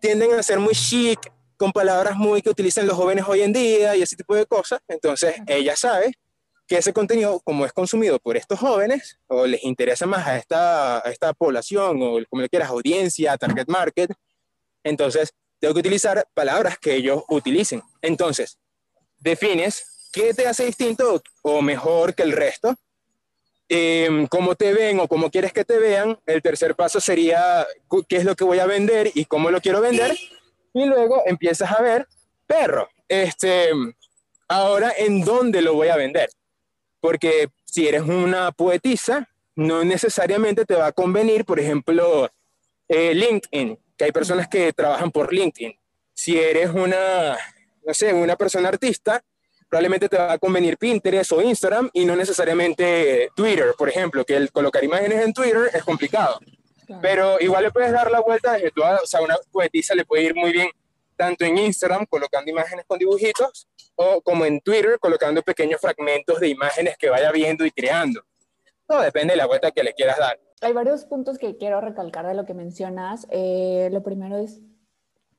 tienden 0.00 0.32
a 0.34 0.42
ser 0.42 0.58
muy 0.58 0.74
chic, 0.74 1.20
con 1.56 1.72
palabras 1.72 2.16
muy 2.16 2.40
que 2.40 2.50
utilizan 2.50 2.86
los 2.86 2.96
jóvenes 2.96 3.24
hoy 3.26 3.42
en 3.42 3.52
día 3.52 3.96
y 3.96 4.02
ese 4.02 4.16
tipo 4.16 4.34
de 4.34 4.46
cosas. 4.46 4.80
Entonces, 4.86 5.34
ella 5.46 5.74
sabe 5.76 6.12
que 6.68 6.76
ese 6.76 6.92
contenido, 6.92 7.40
como 7.40 7.64
es 7.64 7.72
consumido 7.72 8.18
por 8.20 8.36
estos 8.36 8.60
jóvenes, 8.60 9.18
o 9.26 9.46
les 9.46 9.64
interesa 9.64 10.04
más 10.04 10.26
a 10.26 10.36
esta, 10.36 10.98
a 10.98 11.10
esta 11.10 11.32
población, 11.32 11.98
o 12.02 12.18
como 12.28 12.42
le 12.42 12.48
quieras, 12.50 12.68
audiencia, 12.68 13.38
target 13.38 13.66
market, 13.68 14.12
entonces 14.84 15.32
tengo 15.58 15.72
que 15.72 15.80
utilizar 15.80 16.28
palabras 16.34 16.78
que 16.78 16.94
ellos 16.94 17.24
utilicen. 17.28 17.82
Entonces, 18.02 18.58
defines 19.18 20.10
qué 20.12 20.34
te 20.34 20.46
hace 20.46 20.66
distinto 20.66 21.22
o 21.42 21.62
mejor 21.62 22.14
que 22.14 22.22
el 22.22 22.32
resto, 22.32 22.74
eh, 23.70 24.26
cómo 24.30 24.54
te 24.54 24.72
ven 24.74 25.00
o 25.00 25.08
cómo 25.08 25.30
quieres 25.30 25.54
que 25.54 25.64
te 25.64 25.78
vean. 25.78 26.18
El 26.26 26.42
tercer 26.42 26.76
paso 26.76 27.00
sería 27.00 27.66
qué 28.08 28.18
es 28.18 28.24
lo 28.24 28.36
que 28.36 28.44
voy 28.44 28.58
a 28.58 28.66
vender 28.66 29.10
y 29.14 29.24
cómo 29.24 29.50
lo 29.50 29.62
quiero 29.62 29.80
vender. 29.80 30.16
Y 30.74 30.84
luego 30.84 31.22
empiezas 31.24 31.72
a 31.72 31.80
ver, 31.80 32.06
perro, 32.46 32.90
este, 33.08 33.70
ahora 34.48 34.92
en 34.96 35.24
dónde 35.24 35.62
lo 35.62 35.72
voy 35.72 35.88
a 35.88 35.96
vender 35.96 36.28
porque 37.00 37.48
si 37.64 37.86
eres 37.86 38.02
una 38.02 38.52
poetisa, 38.52 39.28
no 39.56 39.84
necesariamente 39.84 40.64
te 40.64 40.74
va 40.74 40.86
a 40.86 40.92
convenir, 40.92 41.44
por 41.44 41.58
ejemplo, 41.58 42.30
eh, 42.88 43.14
LinkedIn, 43.14 43.78
que 43.96 44.04
hay 44.04 44.12
personas 44.12 44.48
que 44.48 44.72
trabajan 44.72 45.10
por 45.10 45.32
LinkedIn. 45.32 45.74
Si 46.14 46.38
eres 46.38 46.70
una, 46.70 47.36
no 47.84 47.94
sé, 47.94 48.12
una 48.12 48.36
persona 48.36 48.68
artista, 48.68 49.22
probablemente 49.68 50.08
te 50.08 50.16
va 50.16 50.32
a 50.32 50.38
convenir 50.38 50.78
Pinterest 50.78 51.32
o 51.32 51.42
Instagram 51.42 51.90
y 51.92 52.04
no 52.04 52.16
necesariamente 52.16 53.28
Twitter, 53.36 53.74
por 53.76 53.88
ejemplo, 53.88 54.24
que 54.24 54.36
el 54.36 54.50
colocar 54.50 54.82
imágenes 54.82 55.24
en 55.24 55.32
Twitter 55.32 55.70
es 55.72 55.82
complicado. 55.82 56.38
Pero 57.02 57.38
igual 57.40 57.64
le 57.64 57.70
puedes 57.70 57.92
dar 57.92 58.10
la 58.10 58.20
vuelta 58.20 58.52
desde 58.52 58.72
o 58.76 59.06
sea, 59.06 59.20
una 59.20 59.36
poetisa 59.52 59.94
le 59.94 60.06
puede 60.06 60.24
ir 60.24 60.34
muy 60.34 60.52
bien 60.52 60.70
tanto 61.18 61.44
en 61.44 61.58
Instagram 61.58 62.06
colocando 62.06 62.50
imágenes 62.50 62.84
con 62.86 62.98
dibujitos 62.98 63.68
o 63.96 64.22
como 64.22 64.44
en 64.44 64.60
Twitter 64.60 64.98
colocando 65.00 65.42
pequeños 65.42 65.80
fragmentos 65.80 66.38
de 66.38 66.48
imágenes 66.48 66.96
que 66.96 67.10
vaya 67.10 67.32
viendo 67.32 67.66
y 67.66 67.72
creando. 67.72 68.22
Todo 68.86 69.02
depende 69.02 69.32
de 69.32 69.38
la 69.38 69.46
vuelta 69.46 69.72
que 69.72 69.82
le 69.82 69.92
quieras 69.92 70.18
dar. 70.18 70.40
Hay 70.60 70.72
varios 70.72 71.04
puntos 71.04 71.38
que 71.38 71.56
quiero 71.56 71.80
recalcar 71.80 72.26
de 72.26 72.34
lo 72.34 72.46
que 72.46 72.54
mencionas. 72.54 73.26
Eh, 73.30 73.88
lo 73.92 74.02
primero 74.02 74.38
es 74.38 74.60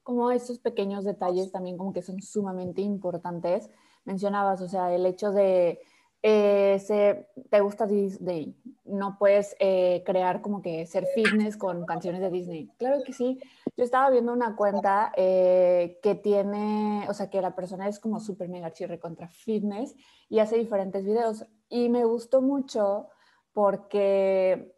como 0.04 0.32
estos 0.32 0.60
pequeños 0.60 1.06
detalles 1.06 1.52
también 1.52 1.78
como 1.78 1.94
que 1.94 2.02
son 2.02 2.22
sumamente 2.22 2.82
importantes. 2.82 3.70
Mencionabas, 4.04 4.62
o 4.62 4.68
sea, 4.68 4.94
el 4.94 5.06
hecho 5.06 5.32
de 5.32 5.80
eh, 6.22 7.26
te 7.50 7.62
gusta 7.62 7.88
Disney, 7.88 8.56
no 8.84 9.18
puedes 9.18 9.56
eh, 9.60 10.04
crear 10.06 10.42
como 10.42 10.62
que 10.62 10.86
ser 10.86 11.06
fitness 11.16 11.56
con 11.56 11.86
canciones 11.86 12.22
de 12.22 12.30
Disney. 12.30 12.70
Claro 12.78 13.02
que 13.06 13.14
sí. 13.14 13.40
Yo 13.78 13.84
estaba 13.86 14.10
viendo 14.10 14.34
una 14.34 14.56
cuenta 14.56 15.14
eh, 15.16 15.98
que 16.04 16.16
tiene, 16.16 17.06
o 17.08 17.14
sea, 17.14 17.30
que 17.30 17.42
la 17.42 17.56
persona 17.56 17.88
es 17.88 18.00
como 18.00 18.20
súper 18.20 18.50
mega 18.50 18.74
chirre 18.74 19.00
contra 19.00 19.30
fitness 19.30 19.96
y 20.28 20.40
hace 20.40 20.58
diferentes 20.58 21.06
videos. 21.06 21.46
Y 21.70 21.88
me 21.88 22.04
gustó 22.04 22.42
mucho 22.42 23.08
porque, 23.54 24.76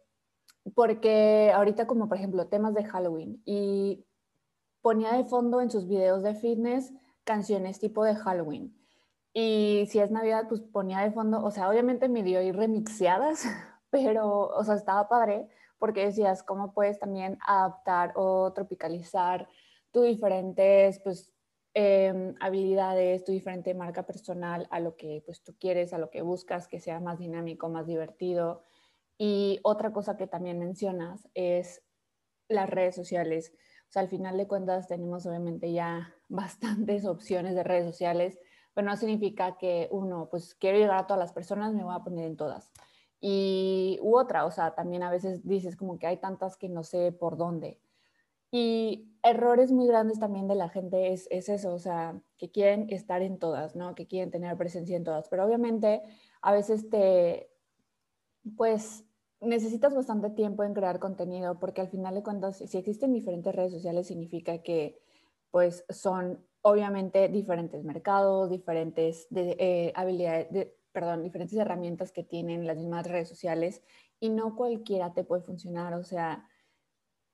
porque 0.74 1.50
ahorita 1.54 1.86
como 1.86 2.08
por 2.08 2.18
ejemplo 2.18 2.46
temas 2.46 2.74
de 2.74 2.84
Halloween 2.84 3.42
y 3.44 4.06
ponía 4.80 5.12
de 5.14 5.24
fondo 5.24 5.60
en 5.60 5.70
sus 5.70 5.88
videos 5.88 6.22
de 6.22 6.34
fitness 6.34 6.92
canciones 7.24 7.78
tipo 7.78 8.04
de 8.04 8.14
Halloween 8.14 8.81
y 9.34 9.86
si 9.88 9.98
es 9.98 10.10
Navidad, 10.10 10.46
pues 10.48 10.60
ponía 10.60 11.00
de 11.00 11.10
fondo, 11.10 11.42
o 11.42 11.50
sea, 11.50 11.68
obviamente 11.68 12.08
me 12.08 12.22
dio 12.22 12.40
ahí 12.40 12.52
remixeadas, 12.52 13.44
pero, 13.90 14.48
o 14.48 14.64
sea, 14.64 14.74
estaba 14.74 15.08
padre 15.08 15.48
porque 15.78 16.04
decías 16.04 16.44
cómo 16.44 16.74
puedes 16.74 17.00
también 17.00 17.38
adaptar 17.44 18.12
o 18.14 18.52
tropicalizar 18.52 19.48
tus 19.90 20.04
diferentes, 20.04 21.00
pues, 21.00 21.32
em, 21.74 22.36
habilidades, 22.40 23.24
tu 23.24 23.32
diferente 23.32 23.74
marca 23.74 24.04
personal 24.06 24.68
a 24.70 24.78
lo 24.78 24.94
que, 24.96 25.22
pues, 25.26 25.42
tú 25.42 25.56
quieres, 25.58 25.92
a 25.92 25.98
lo 25.98 26.10
que 26.10 26.22
buscas, 26.22 26.68
que 26.68 26.78
sea 26.80 27.00
más 27.00 27.18
dinámico, 27.18 27.68
más 27.68 27.86
divertido. 27.88 28.62
Y 29.18 29.58
otra 29.64 29.92
cosa 29.92 30.16
que 30.16 30.28
también 30.28 30.58
mencionas 30.58 31.28
es 31.34 31.82
las 32.48 32.70
redes 32.70 32.94
sociales. 32.94 33.52
O 33.88 33.92
sea, 33.92 34.02
al 34.02 34.08
final 34.08 34.36
de 34.36 34.46
cuentas 34.46 34.86
tenemos 34.86 35.26
obviamente 35.26 35.72
ya 35.72 36.14
bastantes 36.28 37.04
opciones 37.06 37.54
de 37.54 37.64
redes 37.64 37.86
sociales 37.86 38.38
pero 38.74 38.86
no 38.86 38.96
significa 38.96 39.56
que 39.58 39.88
uno, 39.90 40.28
pues 40.30 40.54
quiero 40.54 40.78
llegar 40.78 40.98
a 40.98 41.06
todas 41.06 41.20
las 41.20 41.32
personas, 41.32 41.74
me 41.74 41.84
voy 41.84 41.94
a 41.94 42.04
poner 42.04 42.26
en 42.26 42.36
todas. 42.36 42.70
Y 43.20 43.98
u 44.02 44.16
otra, 44.16 44.44
o 44.46 44.50
sea, 44.50 44.74
también 44.74 45.02
a 45.02 45.10
veces 45.10 45.46
dices 45.46 45.76
como 45.76 45.98
que 45.98 46.06
hay 46.06 46.16
tantas 46.16 46.56
que 46.56 46.68
no 46.68 46.82
sé 46.82 47.12
por 47.12 47.36
dónde. 47.36 47.78
Y 48.50 49.12
errores 49.22 49.72
muy 49.72 49.86
grandes 49.86 50.18
también 50.18 50.48
de 50.48 50.56
la 50.56 50.68
gente 50.68 51.12
es, 51.12 51.28
es 51.30 51.48
eso, 51.48 51.72
o 51.72 51.78
sea, 51.78 52.20
que 52.36 52.50
quieren 52.50 52.86
estar 52.90 53.22
en 53.22 53.38
todas, 53.38 53.76
¿no? 53.76 53.94
Que 53.94 54.06
quieren 54.06 54.30
tener 54.30 54.56
presencia 54.56 54.96
en 54.96 55.04
todas. 55.04 55.28
Pero 55.28 55.44
obviamente 55.44 56.02
a 56.42 56.52
veces 56.52 56.90
te, 56.90 57.50
pues 58.56 59.04
necesitas 59.40 59.94
bastante 59.94 60.30
tiempo 60.30 60.64
en 60.64 60.74
crear 60.74 60.98
contenido 60.98 61.58
porque 61.58 61.80
al 61.80 61.88
final 61.88 62.14
de 62.14 62.22
cuentas, 62.22 62.58
si 62.58 62.78
existen 62.78 63.12
diferentes 63.12 63.54
redes 63.54 63.72
sociales, 63.72 64.06
significa 64.06 64.58
que 64.58 65.00
pues 65.50 65.84
son 65.88 66.44
obviamente 66.62 67.28
diferentes 67.28 67.84
mercados, 67.84 68.48
diferentes 68.48 69.26
eh, 69.34 69.92
habilidades, 69.94 70.68
perdón, 70.92 71.22
diferentes 71.22 71.56
herramientas 71.58 72.12
que 72.12 72.22
tienen 72.22 72.66
las 72.66 72.76
mismas 72.76 73.06
redes 73.06 73.28
sociales 73.28 73.82
y 74.20 74.30
no 74.30 74.56
cualquiera 74.56 75.12
te 75.12 75.24
puede 75.24 75.42
funcionar. 75.42 75.94
O 75.94 76.04
sea, 76.04 76.48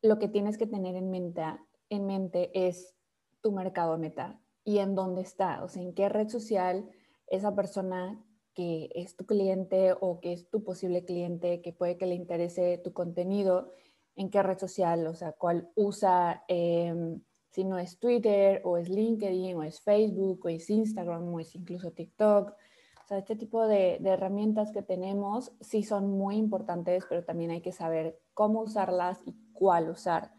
lo 0.03 0.19
que 0.19 0.29
tienes 0.29 0.57
que 0.57 0.67
tener 0.67 0.97
en 0.97 1.11
mente, 1.11 1.43
en 1.91 2.07
mente 2.07 2.51
es 2.55 2.95
tu 3.43 3.53
mercado 3.53 3.99
meta 3.99 4.41
y 4.65 4.79
en 4.79 4.95
dónde 4.95 5.23
está, 5.23 5.63
o 5.63 5.69
sea, 5.69 5.83
en 5.83 5.95
qué 5.95 6.09
red 6.09 6.29
social 6.29 6.89
esa 7.27 7.55
persona 7.55 8.25
que 8.55 8.91
es 8.95 9.17
tu 9.17 9.25
cliente 9.27 9.95
o 10.01 10.21
que 10.21 10.33
es 10.33 10.51
tu 10.51 10.65
posible 10.65 11.05
cliente, 11.05 11.61
que 11.63 11.73
puede 11.73 11.97
que 11.97 12.07
le 12.07 12.15
interese 12.15 12.79
tu 12.79 12.93
contenido, 12.93 13.71
en 14.17 14.31
qué 14.31 14.43
red 14.43 14.59
social, 14.59 15.07
o 15.07 15.15
sea, 15.15 15.33
cuál 15.33 15.71
usa. 15.77 16.45
Em, 16.49 17.21
si 17.59 17.65
no 17.65 17.77
es 17.77 17.99
Twitter 17.99 18.61
o 18.63 18.77
es 18.77 18.89
LinkedIn 18.89 19.57
o 19.57 19.65
es 19.65 19.81
Facebook 19.81 20.43
o 20.45 20.49
es 20.49 20.71
Instagram 20.71 21.35
o 21.35 21.41
es 21.41 21.57
incluso 21.57 21.91
TikTok. 21.91 22.51
O 22.51 23.09
sea, 23.09 23.19
este 23.19 23.35
tipo 23.35 23.67
de, 23.67 23.97
herramientas 23.97 24.71
que 24.71 24.81
tenemos 24.81 25.51
sí 25.61 25.83
son 25.83 26.09
muy 26.09 26.37
importantes, 26.37 27.05
pero 27.09 27.25
también 27.25 27.51
hay 27.51 27.61
que 27.61 27.73
saber 27.73 28.17
cómo 28.33 28.61
usarlas 28.61 29.19
y 29.27 29.35
cuál 29.55 29.91
usar. 29.91 30.31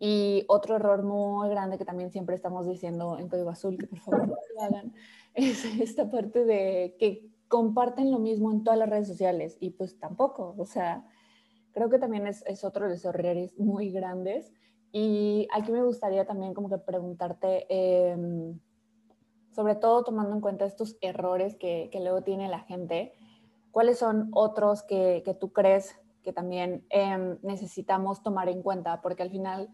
Y 0.00 0.44
otro 0.48 0.74
error 0.74 1.04
muy 1.04 1.48
grande 1.50 1.78
que 1.78 1.84
también 1.84 2.10
siempre 2.10 2.34
estamos 2.34 2.66
diciendo 2.66 3.16
en 3.16 3.28
Código 3.28 3.50
Azul, 3.50 3.78
que 3.78 3.86
por 3.86 4.00
favor 4.00 4.26
no 4.26 4.34
lo 4.56 4.62
hagan, 4.62 4.92
es 5.34 5.64
esta 5.64 6.10
parte 6.10 6.44
de 6.44 6.96
que 6.98 7.30
comparten 7.46 8.10
lo 8.10 8.18
mismo 8.18 8.50
en 8.50 8.64
todas 8.64 8.80
las 8.80 8.90
redes 8.90 9.06
sociales 9.06 9.56
y 9.60 9.70
pues 9.70 10.00
tampoco, 10.00 10.56
o 10.58 10.66
sea, 10.66 11.06
creo 11.70 11.90
que 11.90 12.00
también 12.00 12.26
es, 12.26 12.64
otro 12.64 12.86
de 12.86 12.94
los 12.94 13.04
errores 13.04 13.56
muy 13.56 13.92
grandes 13.92 14.52
y 14.92 15.48
aquí 15.52 15.72
me 15.72 15.82
gustaría 15.82 16.24
también 16.24 16.54
como 16.54 16.68
que 16.68 16.78
preguntarte, 16.78 17.66
em, 17.68 18.58
sobre 19.52 19.74
todo 19.74 20.04
tomando 20.04 20.34
en 20.34 20.40
cuenta 20.40 20.64
estos 20.64 20.96
errores 21.00 21.56
que, 21.56 21.88
que, 21.90 22.00
luego 22.00 22.22
tiene 22.22 22.48
la 22.48 22.60
gente, 22.60 23.12
¿cuáles 23.70 23.98
son 23.98 24.30
otros 24.32 24.82
que, 24.82 25.22
que 25.24 25.34
tú 25.34 25.52
crees 25.52 25.96
que 26.22 26.32
también 26.32 26.86
em, 26.90 27.38
necesitamos 27.42 28.22
tomar 28.22 28.48
en 28.48 28.62
cuenta? 28.62 29.00
Porque 29.02 29.22
al 29.22 29.30
final, 29.30 29.70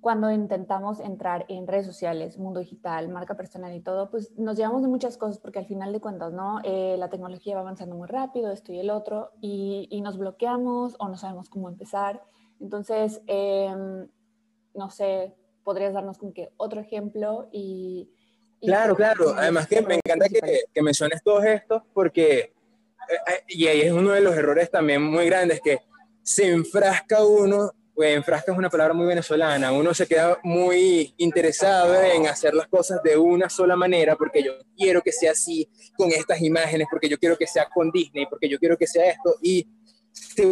cuando 0.00 0.30
intentamos 0.30 1.00
entrar 1.00 1.46
en 1.48 1.66
redes 1.66 1.86
sociales, 1.86 2.38
mundo 2.38 2.60
digital, 2.60 3.08
marca 3.08 3.36
personal 3.36 3.74
y 3.74 3.80
todo, 3.80 4.10
pues 4.10 4.32
nos 4.38 4.56
llevamos 4.56 4.82
de 4.82 4.88
muchas 4.88 5.16
cosas 5.16 5.38
porque 5.38 5.58
al 5.58 5.66
final 5.66 5.92
de 5.92 6.00
cuentas, 6.00 6.32
¿no? 6.32 6.60
Eh, 6.64 6.96
la 6.98 7.10
tecnología 7.10 7.54
va 7.54 7.62
avanzando 7.62 7.96
muy 7.96 8.08
rápido, 8.08 8.50
esto 8.50 8.72
y 8.72 8.78
el 8.78 8.90
otro, 8.90 9.30
y, 9.40 9.88
y 9.90 10.00
nos 10.00 10.18
bloqueamos 10.18 10.96
o 10.98 11.08
no 11.08 11.16
sabemos 11.16 11.48
cómo 11.48 11.68
empezar. 11.68 12.22
Entonces, 12.60 13.22
eh, 13.26 14.06
no 14.74 14.90
sé, 14.90 15.32
podrías 15.62 15.94
darnos 15.94 16.18
como 16.18 16.32
que 16.32 16.50
otro 16.56 16.80
ejemplo 16.80 17.48
y... 17.52 18.10
claro, 18.60 18.94
claro. 18.94 19.34
Además 19.36 19.66
que 19.66 19.82
me 19.82 19.94
encanta 19.94 20.28
que, 20.28 20.64
que, 20.72 20.82
menciones 20.82 21.22
todos 21.22 21.44
estos 21.44 21.82
porque, 21.92 22.38
eh, 22.38 22.52
eh, 23.08 23.42
y 23.48 23.66
ahí 23.66 23.80
es 23.82 23.92
uno 23.92 24.10
de 24.10 24.20
los 24.20 24.36
errores 24.36 24.70
también 24.70 25.02
muy 25.02 25.26
grandes, 25.26 25.60
que 25.62 25.78
se 26.22 26.50
enfrasca 26.50 27.24
uno, 27.24 27.72
pues 27.94 28.16
enfrasca 28.16 28.52
es 28.52 28.58
una 28.58 28.70
palabra 28.70 28.94
muy 28.94 29.06
venezolana, 29.06 29.72
uno 29.72 29.94
se 29.94 30.06
queda 30.06 30.38
muy 30.42 31.14
interesado 31.16 32.02
en 32.02 32.26
hacer 32.26 32.54
las 32.54 32.66
cosas 32.66 33.02
de 33.02 33.16
una 33.16 33.48
sola 33.48 33.76
manera 33.76 34.16
porque 34.16 34.42
yo 34.42 34.52
quiero 34.76 35.00
que 35.00 35.12
sea 35.12 35.32
así, 35.32 35.68
con 35.96 36.10
estas 36.10 36.40
imágenes, 36.40 36.88
porque 36.90 37.08
yo 37.08 37.18
quiero 37.18 37.36
que 37.36 37.46
sea 37.46 37.68
con 37.72 37.90
Disney, 37.90 38.26
porque 38.26 38.48
yo 38.48 38.58
quiero 38.58 38.76
que 38.76 38.86
sea 38.86 39.10
esto, 39.10 39.36
y 39.40 39.68
se 40.12 40.46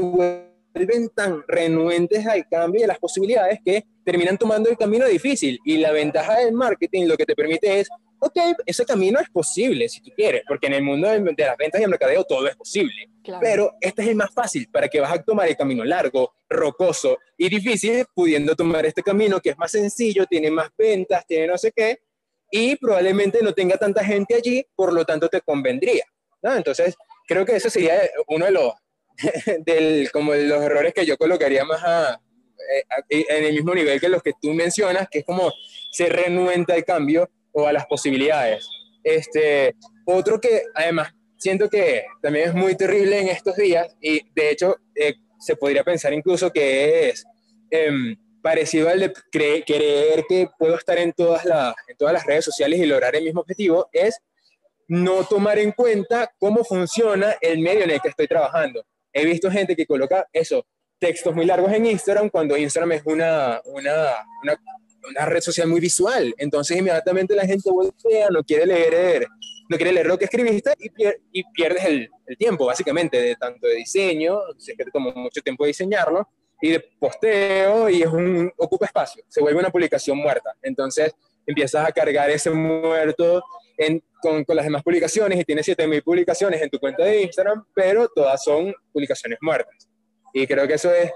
vuelven 0.74 1.08
tan 1.10 1.44
renuentes 1.46 2.26
al 2.26 2.48
cambio 2.48 2.80
y 2.80 2.84
a 2.84 2.88
las 2.88 2.98
posibilidades 2.98 3.60
que 3.64 3.84
terminan 4.04 4.38
tomando 4.38 4.68
el 4.70 4.76
camino 4.76 5.06
difícil. 5.06 5.58
Y 5.64 5.78
la 5.78 5.92
ventaja 5.92 6.38
del 6.38 6.52
marketing 6.52 7.06
lo 7.06 7.16
que 7.16 7.24
te 7.24 7.34
permite 7.34 7.80
es, 7.80 7.88
ok, 8.18 8.38
ese 8.66 8.84
camino 8.84 9.18
es 9.20 9.28
posible 9.30 9.88
si 9.88 10.00
tú 10.00 10.10
quieres, 10.14 10.42
porque 10.46 10.68
en 10.68 10.74
el 10.74 10.82
mundo 10.82 11.08
de 11.08 11.44
las 11.44 11.56
ventas 11.56 11.80
y 11.80 11.84
el 11.84 11.90
mercadeo 11.90 12.24
todo 12.24 12.46
es 12.46 12.56
posible. 12.56 13.08
Pero 13.40 13.72
este 13.80 14.02
es 14.02 14.08
el 14.08 14.16
más 14.16 14.32
fácil 14.32 14.68
para 14.70 14.88
que 14.88 15.00
vas 15.00 15.12
a 15.12 15.22
tomar 15.22 15.48
el 15.48 15.56
camino 15.56 15.84
largo, 15.84 16.32
rocoso 16.48 17.18
y 17.36 17.48
difícil, 17.48 18.04
pudiendo 18.14 18.54
tomar 18.54 18.86
este 18.86 19.02
camino 19.02 19.40
que 19.40 19.50
es 19.50 19.58
más 19.58 19.70
sencillo, 19.70 20.26
tiene 20.26 20.50
más 20.50 20.70
ventas, 20.76 21.26
tiene 21.26 21.46
no 21.46 21.58
sé 21.58 21.72
qué, 21.74 22.00
y 22.50 22.76
probablemente 22.76 23.42
no 23.42 23.52
tenga 23.52 23.76
tanta 23.76 24.04
gente 24.04 24.34
allí, 24.34 24.64
por 24.76 24.92
lo 24.92 25.04
tanto 25.04 25.28
te 25.28 25.40
convendría. 25.40 26.04
¿no? 26.42 26.54
Entonces, 26.54 26.94
creo 27.26 27.46
que 27.46 27.56
eso 27.56 27.70
sería 27.70 28.02
uno 28.28 28.44
de 28.44 28.52
los, 28.52 28.72
del, 29.66 30.10
como 30.12 30.34
los 30.34 30.62
errores 30.62 30.94
que 30.94 31.06
yo 31.06 31.16
colocaría 31.16 31.64
más 31.64 31.82
a, 31.82 32.20
eh, 33.08 33.24
en 33.28 33.44
el 33.44 33.52
mismo 33.54 33.74
nivel 33.74 34.00
que 34.00 34.08
los 34.08 34.22
que 34.22 34.32
tú 34.40 34.52
mencionas, 34.52 35.08
que 35.10 35.20
es 35.20 35.24
como 35.24 35.52
se 35.90 36.06
renuenta 36.08 36.74
el 36.74 36.84
cambio 36.84 37.30
o 37.52 37.66
a 37.66 37.72
las 37.72 37.86
posibilidades. 37.86 38.66
Este, 39.04 39.74
otro 40.06 40.40
que 40.40 40.62
además 40.74 41.12
siento 41.36 41.68
que 41.68 42.04
también 42.22 42.50
es 42.50 42.54
muy 42.54 42.76
terrible 42.76 43.18
en 43.18 43.28
estos 43.28 43.56
días 43.56 43.94
y 44.00 44.20
de 44.32 44.50
hecho 44.50 44.76
eh, 44.94 45.14
se 45.40 45.56
podría 45.56 45.82
pensar 45.82 46.12
incluso 46.12 46.52
que 46.52 47.08
es 47.08 47.24
em, 47.70 48.16
parecido 48.42 48.88
al 48.88 49.00
de 49.00 49.12
creer 49.30 50.24
que 50.28 50.48
puedo 50.58 50.76
estar 50.76 50.98
en 50.98 51.12
todas, 51.12 51.44
las, 51.44 51.74
en 51.88 51.96
todas 51.96 52.14
las 52.14 52.24
redes 52.24 52.44
sociales 52.44 52.78
y 52.78 52.86
lograr 52.86 53.14
el 53.16 53.24
mismo 53.24 53.40
objetivo, 53.40 53.88
es 53.92 54.18
no 54.88 55.24
tomar 55.24 55.58
en 55.58 55.72
cuenta 55.72 56.32
cómo 56.38 56.64
funciona 56.64 57.36
el 57.40 57.58
medio 57.60 57.82
en 57.84 57.90
el 57.90 58.00
que 58.00 58.08
estoy 58.08 58.28
trabajando. 58.28 58.84
He 59.12 59.24
visto 59.24 59.50
gente 59.50 59.76
que 59.76 59.86
coloca 59.86 60.26
eso, 60.32 60.64
textos 60.98 61.34
muy 61.34 61.44
largos 61.44 61.72
en 61.72 61.86
Instagram 61.86 62.30
cuando 62.30 62.56
Instagram 62.56 62.92
es 62.92 63.02
una, 63.04 63.60
una, 63.64 64.26
una, 64.42 65.26
red 65.26 65.40
social 65.40 65.68
muy 65.68 65.80
visual. 65.80 66.34
Entonces 66.38 66.76
inmediatamente 66.76 67.34
la 67.34 67.46
gente 67.46 67.70
voltea, 67.70 68.28
no 68.30 68.42
quiere 68.44 68.66
leer, 68.66 69.26
no 69.68 69.76
quiere 69.76 69.92
leer 69.92 70.06
lo 70.06 70.18
que 70.18 70.26
escribiste 70.26 70.72
y, 70.78 70.90
y 71.32 71.44
pierdes 71.52 71.84
el, 71.84 72.08
el, 72.26 72.36
tiempo, 72.36 72.66
básicamente, 72.66 73.20
de 73.20 73.36
tanto 73.36 73.66
de 73.66 73.74
diseño, 73.74 74.38
sé 74.58 74.74
que 74.76 74.84
te 74.84 74.90
tomó 74.90 75.12
mucho 75.12 75.40
tiempo 75.40 75.66
diseñarlo, 75.66 76.28
y 76.62 76.70
de 76.70 76.80
posteo, 77.00 77.90
y 77.90 78.02
es 78.02 78.08
un, 78.08 78.50
ocupa 78.56 78.86
espacio, 78.86 79.24
se 79.28 79.40
vuelve 79.40 79.58
una 79.58 79.70
publicación 79.70 80.16
muerta. 80.16 80.54
Entonces 80.62 81.12
empiezas 81.44 81.88
a 81.88 81.92
cargar 81.92 82.30
ese 82.30 82.50
muerto 82.50 83.42
en, 83.86 84.02
con, 84.20 84.44
con, 84.44 84.56
las 84.56 84.64
demás 84.64 84.82
publicaciones 84.82 85.38
y 85.40 85.44
tienes 85.44 85.66
7000 85.66 86.02
publicaciones 86.02 86.62
en 86.62 86.70
tu 86.70 86.78
cuenta 86.78 87.04
de 87.04 87.22
Instagram, 87.22 87.64
pero 87.74 88.08
todas 88.08 88.42
son 88.42 88.74
publicaciones 88.92 89.38
muertas. 89.40 89.88
Y 90.32 90.46
creo 90.46 90.66
que 90.66 90.74
eso 90.74 90.92
es 90.92 91.12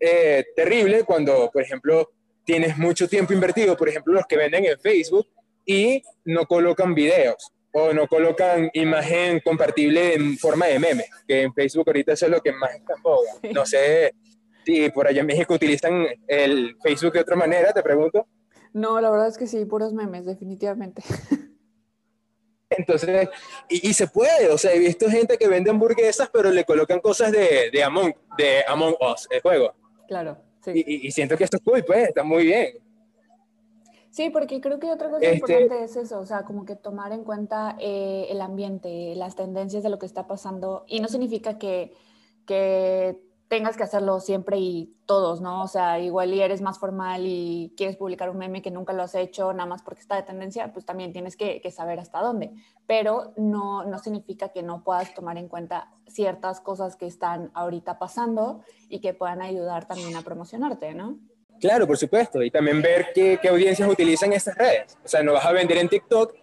eh, 0.00 0.44
terrible 0.54 1.04
cuando, 1.04 1.50
por 1.52 1.62
ejemplo, 1.62 2.10
tienes 2.44 2.76
mucho 2.76 3.08
tiempo 3.08 3.32
invertido, 3.32 3.76
por 3.76 3.88
ejemplo, 3.88 4.12
los 4.12 4.26
que 4.26 4.36
venden 4.36 4.64
en 4.66 4.78
Facebook 4.78 5.26
y 5.64 6.02
no 6.24 6.46
colocan 6.46 6.94
videos. 6.94 7.52
o 7.76 7.92
no 7.92 8.06
colocan 8.06 8.70
imagen 8.72 9.40
compartible 9.40 10.14
en 10.14 10.38
forma 10.38 10.66
de 10.66 10.78
meme, 10.78 11.06
que 11.26 11.42
en 11.42 11.52
Facebook 11.52 11.88
ahorita 11.88 12.12
eso 12.12 12.26
es 12.26 12.30
lo 12.30 12.40
que 12.40 12.52
más 12.52 12.72
está 12.72 12.94
en 13.42 13.52
No 13.52 13.66
sé 13.66 14.14
si 14.64 14.90
por 14.90 15.08
allá 15.08 15.22
en 15.22 15.26
México 15.26 15.54
utilizan 15.54 16.06
el 16.28 16.76
Facebook 16.80 17.14
de 17.14 17.20
otra 17.20 17.34
manera, 17.34 17.72
te 17.72 17.82
pregunto. 17.82 18.28
No, 18.72 19.00
la 19.00 19.10
verdad 19.10 19.26
es 19.26 19.38
que 19.38 19.48
sí, 19.48 19.64
puros 19.64 19.92
memes, 19.92 20.24
definitivamente. 20.24 21.02
Entonces, 22.70 23.28
y, 23.68 23.92
se 23.92 24.08
puede, 24.08 24.50
o 24.50 24.58
sea, 24.58 24.72
he 24.72 24.78
visto 24.78 25.08
gente 25.08 25.36
que 25.38 25.48
vende 25.48 25.70
hamburguesas, 25.70 26.28
pero 26.32 26.50
le 26.50 26.64
colocan 26.64 27.00
cosas 27.00 27.30
de, 27.30 27.70
de, 27.70 27.84
Among, 27.84 28.14
de 28.36 28.64
Among 28.66 28.96
Us, 29.00 29.28
el 29.30 29.40
juego. 29.40 29.74
Claro, 30.08 30.38
sí. 30.64 30.72
Y, 30.74 31.06
y, 31.06 31.10
siento 31.12 31.36
que 31.36 31.44
esto 31.44 31.58
es 31.58 31.62
cool, 31.62 31.84
pues, 31.84 32.08
está 32.08 32.24
muy 32.24 32.44
bien. 32.46 32.84
Sí, 34.14 34.30
porque 34.30 34.60
creo 34.60 34.78
que 34.78 34.92
otra 34.92 35.10
cosa 35.10 35.24
este 35.24 35.34
importante 35.34 35.82
es 35.82 35.96
eso, 35.96 36.20
o 36.20 36.26
sea, 36.26 36.44
como 36.44 36.64
que 36.64 36.76
tomar 36.76 37.12
en 37.12 37.24
cuenta 37.24 37.76
eh, 37.80 38.28
el 38.30 38.40
ambiente, 38.40 39.14
las 39.16 39.34
tendencias 39.34 39.82
de 39.82 39.88
lo 39.88 39.98
que 39.98 40.06
está 40.06 40.28
pasando, 40.28 40.84
y 40.86 41.00
no 41.00 41.08
significa 41.08 41.58
que, 41.58 41.92
que 42.46 43.20
tengas 43.48 43.76
que 43.76 43.82
hacerlo 43.82 44.20
siempre 44.20 44.58
y 44.58 44.94
todos, 45.06 45.40
¿no? 45.40 45.62
O 45.62 45.68
sea, 45.68 46.00
igual 46.00 46.32
y 46.32 46.40
eres 46.40 46.60
más 46.60 46.78
formal 46.78 47.22
y 47.24 47.72
quieres 47.76 47.96
publicar 47.96 48.30
un 48.30 48.38
meme 48.38 48.62
que 48.62 48.70
nunca 48.70 48.92
lo 48.92 49.02
has 49.02 49.14
hecho, 49.14 49.52
nada 49.52 49.68
más 49.68 49.82
porque 49.82 50.00
está 50.00 50.16
de 50.16 50.22
tendencia, 50.22 50.72
pues 50.72 50.86
también 50.86 51.12
tienes 51.12 51.36
que, 51.36 51.60
saber 51.70 51.98
hasta 52.00 52.20
dónde. 52.20 52.52
Pero 52.86 53.32
no, 53.36 53.84
no 53.84 53.98
significa 53.98 54.48
que 54.48 54.62
no 54.62 54.82
puedas 54.82 55.14
tomar 55.14 55.36
en 55.38 55.48
cuenta 55.48 55.92
ciertas 56.06 56.60
cosas 56.60 56.96
que 56.96 57.06
están 57.06 57.50
ahorita 57.54 57.98
pasando 57.98 58.62
y 58.88 59.00
que 59.00 59.14
puedan 59.14 59.42
ayudar 59.42 59.86
también 59.86 60.16
a 60.16 60.22
promocionarte, 60.22 60.94
¿no? 60.94 61.18
Claro, 61.60 61.86
por 61.86 61.96
supuesto. 61.96 62.42
Y 62.42 62.50
también 62.50 62.82
ver 62.82 63.08
qué, 63.14 63.38
qué 63.40 63.48
audiencias 63.48 63.88
utilizan 63.88 64.32
estas 64.32 64.56
redes. 64.56 64.98
O 65.04 65.08
sea, 65.08 65.22
no 65.22 65.32
vas 65.32 65.44
a 65.44 65.52
vender 65.52 65.78
en 65.78 65.88
TikTok 65.88 66.34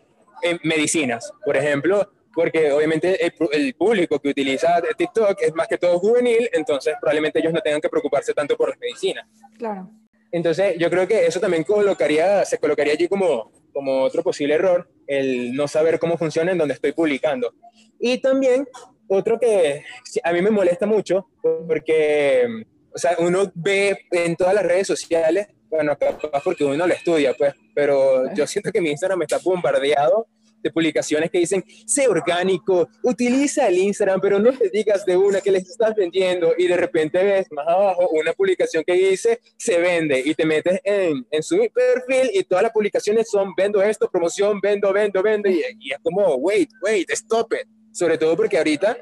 en 0.42 0.60
medicinas, 0.64 1.32
por 1.46 1.56
ejemplo, 1.56 2.10
porque 2.34 2.72
obviamente 2.72 3.20
el, 3.26 3.74
público 3.74 4.20
que 4.20 4.30
utiliza 4.30 4.82
TikTok 4.98 5.42
es 5.42 5.54
más 5.54 5.68
que 5.68 5.78
todo 5.78 6.00
juvenil, 6.00 6.50
entonces 6.54 6.96
probablemente 7.00 7.40
ellos 7.40 7.54
no 7.54 7.62
tengan 7.62 7.82
que 7.82 7.90
preocuparse 7.90 8.34
tanto 8.34 8.56
por 8.56 8.70
las 8.70 8.80
medicinas. 8.80 9.28
Claro. 9.58 9.90
Entonces 10.32 10.76
yo 10.78 10.90
creo 10.90 11.08
que 11.08 11.26
eso 11.26 11.40
también 11.40 11.64
colocaría, 11.64 12.46
se 12.46 12.58
colocaría 12.58 12.94
allí 12.94 13.08
como, 13.08 13.52
como 13.74 14.02
otro 14.02 14.24
posible 14.24 14.56
error, 14.56 14.90
el 15.08 15.54
no 15.54 15.68
saber 15.68 16.00
cómo 16.00 16.18
funciona 16.18 16.52
en 16.52 16.58
donde 16.58 16.76
estoy 16.76 16.94
publicando. 16.94 17.54
Y 18.00 18.20
también 18.20 18.68
otro 19.08 19.38
que 19.40 19.84
a 20.24 20.32
mí 20.32 20.42
me 20.42 20.52
molesta 20.52 20.86
mucho, 20.86 21.28
porque, 21.42 22.48
o 22.94 22.98
sea, 22.98 23.18
uno 23.20 23.52
ve 23.54 24.06
en 24.12 24.38
todas 24.38 24.54
las 24.54 24.66
redes 24.66 24.88
sociales, 24.88 25.48
bueno, 25.70 25.98
capaz 25.98 26.42
porque 26.44 26.64
uno 26.64 26.88
lo 26.88 26.94
estudia, 26.94 27.34
pues, 27.34 27.54
pero 27.76 28.34
yo 28.34 28.48
siento 28.48 28.72
que 28.72 28.82
mi 28.82 28.90
Instagram 28.90 29.22
está 29.22 29.38
bombardeado 29.44 30.28
de 30.62 30.72
publicaciones 30.72 31.30
que 31.30 31.40
dicen, 31.40 31.64
sé 31.86 32.08
orgánico, 32.08 32.90
utiliza 33.04 33.68
el 33.68 33.78
Instagram, 33.78 34.20
pero 34.22 34.40
no 34.40 34.52
te 34.52 34.70
digas 34.70 35.06
de 35.06 35.18
una 35.18 35.42
que 35.42 35.52
les 35.52 35.70
estás 35.70 35.96
vendiendo 35.96 36.54
y 36.58 36.68
de 36.68 36.78
repente 36.78 37.24
ves 37.24 37.48
más 37.52 37.68
abajo 37.68 38.10
una 38.12 38.34
publicación 38.34 38.84
que 38.86 38.94
dice, 38.94 39.40
se 39.58 39.80
vende 39.80 40.22
y 40.24 40.34
te 40.36 40.46
metes 40.46 40.80
en, 40.84 41.26
en 41.30 41.44
su 41.44 41.58
perfil 41.74 42.32
y 42.34 42.44
todas 42.44 42.64
las 42.64 42.72
publicaciones 42.72 43.30
son, 43.30 43.54
vendo 43.56 43.82
esto, 43.82 44.10
promoción, 44.10 44.60
vendo, 44.62 44.92
vendo, 44.94 45.22
vendo 45.22 45.50
y, 45.50 45.62
y 45.80 45.92
es 45.92 46.00
como, 46.02 46.36
wait, 46.36 46.70
wait, 46.82 47.10
stop 47.12 47.54
it. 47.54 47.68
Sobre 47.94 48.18
todo 48.18 48.38
porque 48.38 48.58
ahorita 48.58 48.98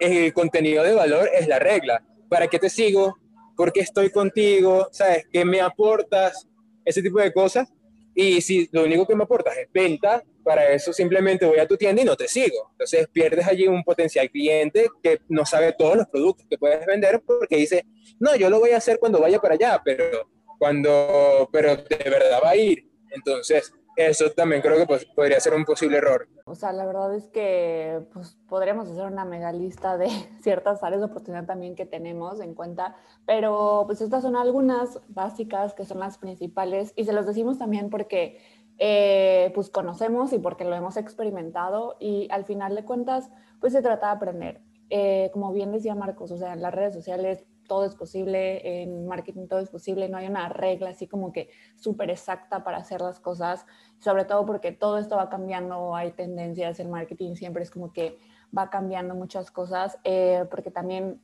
el 0.00 0.32
contenido 0.32 0.82
de 0.82 0.94
valor 0.94 1.28
es 1.32 1.46
la 1.46 1.58
regla. 1.58 2.04
¿Para 2.28 2.48
qué 2.48 2.58
te 2.58 2.68
sigo? 2.68 3.16
¿Por 3.56 3.72
qué 3.72 3.80
estoy 3.80 4.10
contigo? 4.10 4.88
¿Sabes? 4.90 5.26
¿Qué 5.32 5.44
me 5.44 5.60
aportas? 5.60 6.48
Ese 6.84 7.02
tipo 7.02 7.20
de 7.20 7.32
cosas. 7.32 7.72
Y 8.14 8.40
si 8.40 8.68
lo 8.72 8.84
único 8.84 9.06
que 9.06 9.14
me 9.14 9.24
aportas 9.24 9.56
es 9.56 9.68
venta, 9.72 10.22
para 10.44 10.72
eso 10.72 10.92
simplemente 10.92 11.46
voy 11.46 11.58
a 11.58 11.66
tu 11.66 11.76
tienda 11.76 12.02
y 12.02 12.04
no 12.04 12.16
te 12.16 12.28
sigo. 12.28 12.70
Entonces 12.72 13.08
pierdes 13.08 13.46
allí 13.46 13.66
un 13.66 13.82
potencial 13.82 14.30
cliente 14.30 14.88
que 15.02 15.20
no 15.28 15.46
sabe 15.46 15.74
todos 15.78 15.96
los 15.96 16.06
productos 16.08 16.46
que 16.48 16.58
puedes 16.58 16.84
vender 16.84 17.22
porque 17.24 17.56
dice, 17.56 17.86
no, 18.18 18.34
yo 18.36 18.50
lo 18.50 18.60
voy 18.60 18.70
a 18.70 18.78
hacer 18.78 18.98
cuando 18.98 19.20
vaya 19.20 19.38
para 19.38 19.54
allá, 19.54 19.80
pero 19.84 20.28
cuando, 20.58 21.48
pero 21.52 21.76
de 21.76 22.10
verdad 22.10 22.40
va 22.42 22.50
a 22.50 22.56
ir. 22.56 22.86
Entonces, 23.10 23.72
eso 23.96 24.30
también 24.30 24.62
creo 24.62 24.76
que 24.76 24.86
pues, 24.86 25.04
podría 25.04 25.40
ser 25.40 25.54
un 25.54 25.64
posible 25.64 25.98
error. 25.98 26.28
O 26.44 26.54
sea, 26.54 26.72
la 26.72 26.86
verdad 26.86 27.14
es 27.14 27.28
que 27.28 28.06
pues, 28.12 28.36
podríamos 28.48 28.88
hacer 28.88 29.04
una 29.06 29.24
mega 29.24 29.52
lista 29.52 29.96
de 29.96 30.08
ciertas 30.42 30.82
áreas 30.82 31.00
de 31.00 31.06
oportunidad 31.06 31.46
también 31.46 31.74
que 31.74 31.86
tenemos 31.86 32.40
en 32.40 32.54
cuenta, 32.54 32.96
pero 33.26 33.84
pues 33.86 34.00
estas 34.00 34.22
son 34.22 34.36
algunas 34.36 35.00
básicas 35.08 35.74
que 35.74 35.84
son 35.84 36.00
las 36.00 36.18
principales 36.18 36.92
y 36.96 37.04
se 37.04 37.12
los 37.12 37.26
decimos 37.26 37.58
también 37.58 37.90
porque 37.90 38.40
eh, 38.78 39.52
pues 39.54 39.70
conocemos 39.70 40.32
y 40.32 40.38
porque 40.38 40.64
lo 40.64 40.74
hemos 40.74 40.96
experimentado 40.96 41.96
y 42.00 42.28
al 42.30 42.44
final 42.44 42.74
de 42.74 42.84
cuentas, 42.84 43.30
pues 43.60 43.72
se 43.72 43.82
trata 43.82 44.06
de 44.06 44.12
aprender. 44.12 44.60
Eh, 44.90 45.30
como 45.32 45.52
bien 45.52 45.72
decía 45.72 45.94
Marcos, 45.94 46.30
o 46.32 46.36
sea, 46.36 46.52
en 46.52 46.60
las 46.60 46.74
redes 46.74 46.92
sociales 46.92 47.46
todo 47.66 47.84
es 47.84 47.94
posible, 47.94 48.82
en 48.82 49.06
marketing 49.06 49.46
todo 49.46 49.60
es 49.60 49.70
posible, 49.70 50.08
no 50.08 50.18
hay 50.18 50.26
una 50.26 50.48
regla 50.48 50.90
así 50.90 51.06
como 51.06 51.32
que 51.32 51.48
súper 51.76 52.10
exacta 52.10 52.64
para 52.64 52.78
hacer 52.78 53.00
las 53.00 53.20
cosas, 53.20 53.66
sobre 53.98 54.24
todo 54.24 54.44
porque 54.46 54.72
todo 54.72 54.98
esto 54.98 55.16
va 55.16 55.28
cambiando, 55.28 55.94
hay 55.94 56.12
tendencias, 56.12 56.80
en 56.80 56.90
marketing 56.90 57.34
siempre 57.34 57.62
es 57.62 57.70
como 57.70 57.92
que 57.92 58.18
va 58.56 58.70
cambiando 58.70 59.14
muchas 59.14 59.50
cosas, 59.50 59.98
eh, 60.04 60.44
porque 60.50 60.70
también 60.70 61.20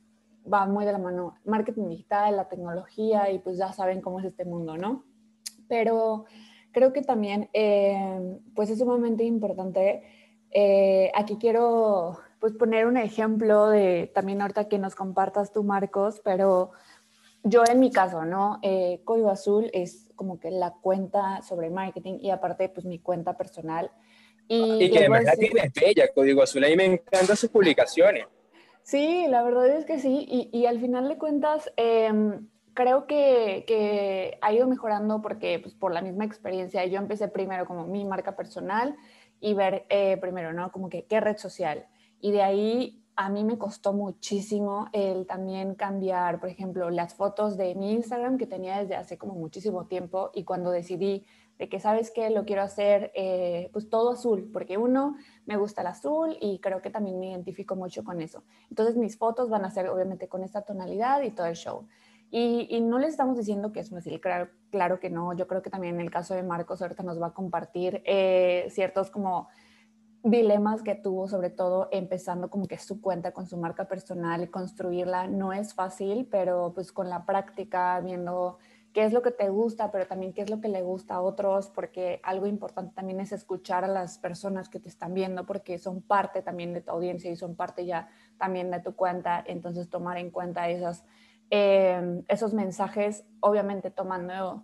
va 0.51 0.65
muy 0.65 0.85
de 0.85 0.91
la 0.91 0.97
mano 0.97 1.35
marketing 1.45 1.89
digital, 1.89 2.35
la 2.35 2.47
tecnología 2.47 3.29
y 3.31 3.39
pues 3.39 3.57
ya 3.57 3.71
saben 3.71 4.01
cómo 4.01 4.19
es 4.19 4.25
este 4.25 4.45
mundo, 4.45 4.77
¿no? 4.77 5.03
Pero 5.67 6.25
creo 6.71 6.93
que 6.93 7.01
también 7.01 7.49
eh, 7.53 8.39
pues 8.55 8.69
es 8.69 8.79
sumamente 8.79 9.23
importante. 9.23 10.03
Eh, 10.51 11.11
aquí 11.13 11.37
quiero 11.37 12.17
pues 12.39 12.53
poner 12.53 12.85
un 12.85 12.97
ejemplo 12.97 13.69
de 13.69 14.11
también 14.13 14.41
ahorita 14.41 14.67
que 14.67 14.79
nos 14.79 14.95
compartas 14.95 15.51
tú, 15.51 15.63
Marcos, 15.63 16.21
pero 16.23 16.71
yo 17.43 17.63
en 17.69 17.79
mi 17.79 17.91
caso, 17.91 18.25
¿no? 18.25 18.59
Eh, 18.61 19.01
Código 19.03 19.29
Azul 19.29 19.69
es 19.73 20.09
como 20.15 20.39
que 20.39 20.51
la 20.51 20.73
cuenta 20.81 21.41
sobre 21.41 21.69
marketing 21.69 22.19
y 22.21 22.29
aparte 22.29 22.69
pues 22.69 22.85
mi 22.85 22.99
cuenta 22.99 23.37
personal. 23.37 23.91
Y, 24.47 24.83
y 24.83 24.91
que 24.91 24.99
además 24.99 25.23
la 25.25 25.35
tienes 25.35 25.71
bella, 25.73 26.07
Código 26.13 26.41
Azul, 26.41 26.63
a 26.63 26.67
mí 26.67 26.75
me 26.75 26.85
encantan 26.85 27.37
sus 27.37 27.49
publicaciones. 27.49 28.25
Sí, 28.81 29.27
la 29.27 29.43
verdad 29.43 29.67
es 29.67 29.85
que 29.85 29.99
sí, 29.99 30.25
y, 30.27 30.49
y 30.57 30.65
al 30.65 30.79
final 30.79 31.07
de 31.07 31.17
cuentas, 31.17 31.71
eh, 31.77 32.11
creo 32.73 33.07
que, 33.07 33.65
que, 33.67 34.37
ha 34.41 34.53
ido 34.53 34.65
mejorando 34.65 35.21
porque 35.21 35.59
pues, 35.59 35.75
por 35.75 35.93
la 35.93 36.01
misma 36.01 36.23
experiencia 36.23 36.85
yo 36.85 36.97
empecé 36.97 37.27
primero 37.27 37.65
como 37.65 37.85
mi 37.85 38.05
marca 38.05 38.35
personal 38.35 38.95
y 39.41 39.53
ver 39.53 39.85
eh, 39.89 40.17
primero, 40.21 40.53
¿no? 40.53 40.71
Como 40.71 40.89
que 40.89 41.03
qué 41.03 41.19
red 41.19 41.37
social. 41.37 41.87
Y 42.19 42.31
de 42.31 42.41
ahí 42.41 43.03
a 43.15 43.29
mí 43.29 43.43
me 43.43 43.57
costó 43.57 43.91
muchísimo 43.91 44.87
el 44.93 45.27
también 45.27 45.75
cambiar, 45.75 46.39
por 46.39 46.47
ejemplo, 46.47 46.89
las 46.89 47.13
fotos 47.13 47.57
de 47.57 47.75
mi 47.75 47.91
Instagram 47.91 48.37
que 48.37 48.47
tenía 48.47 48.79
desde 48.79 48.95
hace 48.95 49.17
como 49.17 49.35
muchísimo 49.35 49.87
tiempo 49.87 50.31
y 50.33 50.45
cuando 50.45 50.71
decidí 50.71 51.25
de 51.57 51.67
que, 51.67 51.81
¿sabes 51.81 52.11
qué? 52.11 52.29
Lo 52.29 52.45
quiero 52.45 52.61
hacer 52.61 53.11
eh, 53.15 53.69
pues 53.73 53.89
todo 53.89 54.11
azul, 54.11 54.49
porque 54.53 54.77
uno, 54.77 55.17
me 55.45 55.57
gusta 55.57 55.81
el 55.81 55.87
azul 55.87 56.37
y 56.39 56.59
creo 56.59 56.81
que 56.81 56.89
también 56.89 57.19
me 57.19 57.31
identifico 57.31 57.75
mucho 57.75 58.05
con 58.05 58.21
eso. 58.21 58.45
Entonces 58.69 58.95
mis 58.95 59.17
fotos 59.17 59.49
van 59.49 59.65
a 59.65 59.69
ser 59.69 59.89
obviamente 59.89 60.29
con 60.29 60.41
esta 60.41 60.61
tonalidad 60.61 61.21
y 61.21 61.31
todo 61.31 61.47
el 61.47 61.55
show. 61.55 61.85
Y, 62.31 62.79
no 62.81 62.99
les 62.99 63.09
estamos 63.09 63.37
diciendo 63.37 63.73
que 63.73 63.81
es 63.81 63.89
fácil, 63.89 64.21
claro, 64.21 64.49
claro 64.69 64.99
que 64.99 65.09
no. 65.09 65.33
Yo 65.33 65.47
creo 65.47 65.61
que 65.61 65.69
también 65.69 65.95
en 65.95 66.01
el 66.01 66.11
caso 66.11 66.35
de 66.35 66.43
Marcos 66.43 66.81
ahorita 66.81 67.03
nos 67.03 67.21
va 67.21 67.27
a 67.27 67.33
compartir 67.33 68.01
eh, 68.05 68.67
ciertos 68.69 69.09
como 69.11 69.49
dilemas 70.23 70.83
que 70.83 70.95
tuvo, 70.95 71.27
sobre 71.27 71.49
todo 71.49 71.87
empezando 71.91 72.49
como 72.49 72.67
que 72.67 72.77
su 72.77 73.01
cuenta 73.01 73.31
con 73.31 73.47
su 73.47 73.57
marca 73.57 73.87
personal 73.87 74.43
y 74.43 74.47
construirla. 74.47 75.27
No 75.27 75.53
es 75.53 75.73
fácil, 75.73 76.27
pero 76.29 76.73
pues 76.73 76.91
con 76.91 77.09
la 77.09 77.25
práctica, 77.25 77.99
viendo 78.01 78.57
qué 78.93 79.05
es 79.05 79.13
lo 79.13 79.21
que 79.21 79.31
te 79.31 79.49
gusta, 79.49 79.91
pero 79.91 80.07
también 80.07 80.33
qué 80.33 80.41
es 80.41 80.49
lo 80.49 80.61
que 80.61 80.67
le 80.67 80.81
gusta 80.81 81.15
a 81.15 81.21
otros, 81.21 81.69
porque 81.69 82.19
algo 82.23 82.47
importante 82.47 82.93
también 82.95 83.19
es 83.19 83.31
escuchar 83.31 83.85
a 83.85 83.87
las 83.87 84.17
personas 84.17 84.67
que 84.67 84.79
te 84.79 84.89
están 84.89 85.13
viendo, 85.13 85.45
porque 85.45 85.77
son 85.77 86.01
parte 86.01 86.41
también 86.41 86.73
de 86.73 86.81
tu 86.81 86.91
audiencia 86.91 87.31
y 87.31 87.35
son 87.35 87.55
parte 87.55 87.85
ya 87.85 88.09
también 88.37 88.71
de 88.71 88.79
tu 88.79 88.95
cuenta. 88.95 89.43
Entonces 89.45 89.89
tomar 89.89 90.17
en 90.17 90.31
cuenta 90.31 90.67
Em, 91.51 92.23
esos 92.27 92.53
mensajes, 92.53 93.25
obviamente 93.39 93.89
tomando 93.89 94.63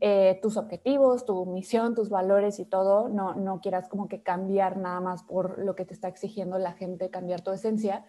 eh, 0.00 0.38
tus 0.40 0.56
objetivos, 0.56 1.26
tu 1.26 1.44
misión, 1.44 1.94
tus 1.94 2.08
valores 2.08 2.58
y 2.58 2.64
todo, 2.64 3.08
no, 3.08 3.34
no 3.34 3.60
quieras 3.60 3.88
como 3.88 4.08
que 4.08 4.22
cambiar 4.22 4.78
nada 4.78 5.00
más 5.00 5.22
por 5.22 5.58
lo 5.58 5.76
que 5.76 5.84
te 5.84 5.92
está 5.92 6.08
exigiendo 6.08 6.58
la 6.58 6.72
gente, 6.72 7.10
cambiar 7.10 7.42
tu 7.42 7.50
esencia. 7.52 8.06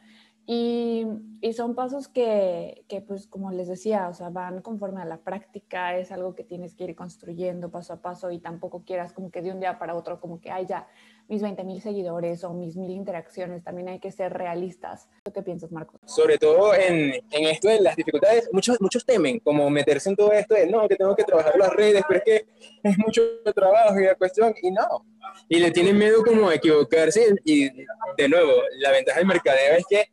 Y, 0.54 1.06
y, 1.40 1.54
son 1.54 1.76
pasos 1.76 2.10
que, 2.10 2.84
que, 2.90 3.00
pues 3.00 3.26
como 3.26 3.52
les 3.52 3.70
decía, 3.70 4.10
o 4.10 4.14
sea, 4.14 4.28
van 4.28 4.62
conforme 4.62 5.02
a 5.02 5.06
la 5.06 5.16
práctica, 5.16 5.96
es 5.96 6.12
algo 6.12 6.36
que 6.36 6.44
tienes 6.44 6.76
que 6.76 6.84
ir 6.84 6.94
construyendo 6.94 7.72
paso 7.72 7.94
a 7.94 8.02
paso 8.02 8.32
y 8.32 8.40
tampoco 8.40 8.84
quieras 8.84 9.14
como 9.14 9.32
que 9.32 9.42
de 9.42 9.54
un 9.54 9.62
día 9.62 9.80
para 9.80 9.96
otro, 9.96 10.20
como 10.20 10.42
que, 10.42 10.52
ay, 10.52 10.66
ya, 10.66 10.90
mis 11.30 11.42
20 11.42 11.64
mil 11.64 11.82
seguidores 11.82 12.44
o 12.44 12.52
mis 12.52 12.76
mil 12.76 12.92
interacciones, 12.92 13.64
también 13.64 13.88
hay 13.88 14.00
que 14.02 14.12
ser 14.12 14.34
realistas. 14.34 15.08
¿Qué 15.34 15.42
piensas, 15.42 15.72
Marco? 15.72 15.98
Sobre 16.04 16.38
todo 16.38 16.76
en, 16.76 17.14
en 17.32 17.48
esto 17.48 17.70
de 17.70 17.80
las 17.80 17.96
dificultades, 17.96 18.50
muchos, 18.52 18.76
muchos 18.82 19.06
temen 19.06 19.40
como 19.40 19.70
meterse 19.70 20.10
en 20.10 20.18
todo 20.18 20.34
esto 20.34 20.56
de, 20.56 20.68
no, 20.68 20.86
que 20.90 20.98
tengo 20.98 21.16
que 21.16 21.24
trabajar 21.24 21.58
las 21.58 21.72
redes, 21.74 22.04
pero 22.10 22.18
es 22.18 22.26
que 22.26 22.46
es 22.84 22.98
mucho 22.98 23.22
trabajo 23.56 23.98
y 23.98 24.04
la 24.04 24.16
cuestión, 24.16 24.54
y 24.62 24.70
no. 24.70 25.06
Y 25.48 25.60
le 25.60 25.72
tienen 25.72 25.98
miedo 25.98 26.22
como 26.26 26.50
a 26.50 26.56
equivocarse 26.56 27.36
y, 27.46 27.70
de 28.18 28.28
nuevo, 28.28 28.52
la 28.80 28.92
ventaja 28.92 29.20
del 29.20 29.28
mercadeo 29.28 29.78
es 29.78 29.86
que 29.90 30.12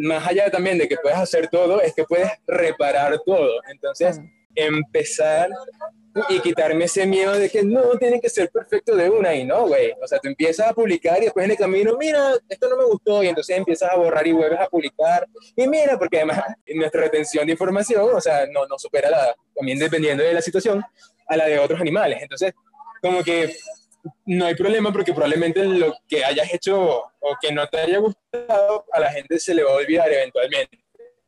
más 0.00 0.26
allá 0.26 0.50
también 0.50 0.78
de 0.78 0.88
que 0.88 0.96
puedes 0.96 1.18
hacer 1.18 1.48
todo, 1.48 1.80
es 1.80 1.94
que 1.94 2.04
puedes 2.04 2.30
reparar 2.46 3.20
todo. 3.24 3.60
Entonces, 3.70 4.20
empezar 4.54 5.50
y 6.30 6.40
quitarme 6.40 6.86
ese 6.86 7.06
miedo 7.06 7.34
de 7.34 7.50
que 7.50 7.62
no, 7.62 7.96
tiene 7.98 8.20
que 8.20 8.30
ser 8.30 8.48
perfecto 8.50 8.96
de 8.96 9.10
una 9.10 9.34
y 9.34 9.44
no, 9.44 9.66
güey. 9.68 9.92
O 10.02 10.06
sea, 10.06 10.18
tú 10.18 10.28
empiezas 10.28 10.68
a 10.68 10.72
publicar 10.72 11.18
y 11.18 11.26
después 11.26 11.44
en 11.44 11.50
el 11.50 11.56
camino, 11.58 11.96
mira, 11.98 12.32
esto 12.48 12.68
no 12.70 12.76
me 12.76 12.84
gustó 12.84 13.22
y 13.22 13.28
entonces 13.28 13.56
empiezas 13.56 13.92
a 13.92 13.96
borrar 13.96 14.26
y 14.26 14.32
vuelves 14.32 14.58
a 14.58 14.66
publicar. 14.66 15.28
Y 15.54 15.68
mira, 15.68 15.98
porque 15.98 16.18
además 16.18 16.42
nuestra 16.74 17.02
retención 17.02 17.46
de 17.46 17.52
información, 17.52 18.08
o 18.14 18.20
sea, 18.20 18.46
no, 18.46 18.66
no 18.66 18.78
supera 18.78 19.10
la, 19.10 19.36
también 19.54 19.78
dependiendo 19.78 20.24
de 20.24 20.32
la 20.32 20.40
situación, 20.40 20.82
a 21.28 21.36
la 21.36 21.46
de 21.46 21.58
otros 21.58 21.80
animales. 21.80 22.18
Entonces, 22.22 22.54
como 23.02 23.22
que 23.22 23.54
no 24.26 24.46
hay 24.46 24.54
problema 24.54 24.92
porque 24.92 25.12
probablemente 25.12 25.64
lo 25.64 25.94
que 26.08 26.24
hayas 26.24 26.52
hecho 26.52 26.80
o 26.80 27.36
que 27.40 27.52
no 27.52 27.66
te 27.66 27.78
haya 27.78 27.98
gustado 27.98 28.84
a 28.92 29.00
la 29.00 29.12
gente 29.12 29.38
se 29.38 29.54
le 29.54 29.62
va 29.62 29.72
a 29.72 29.76
olvidar 29.76 30.12
eventualmente. 30.12 30.78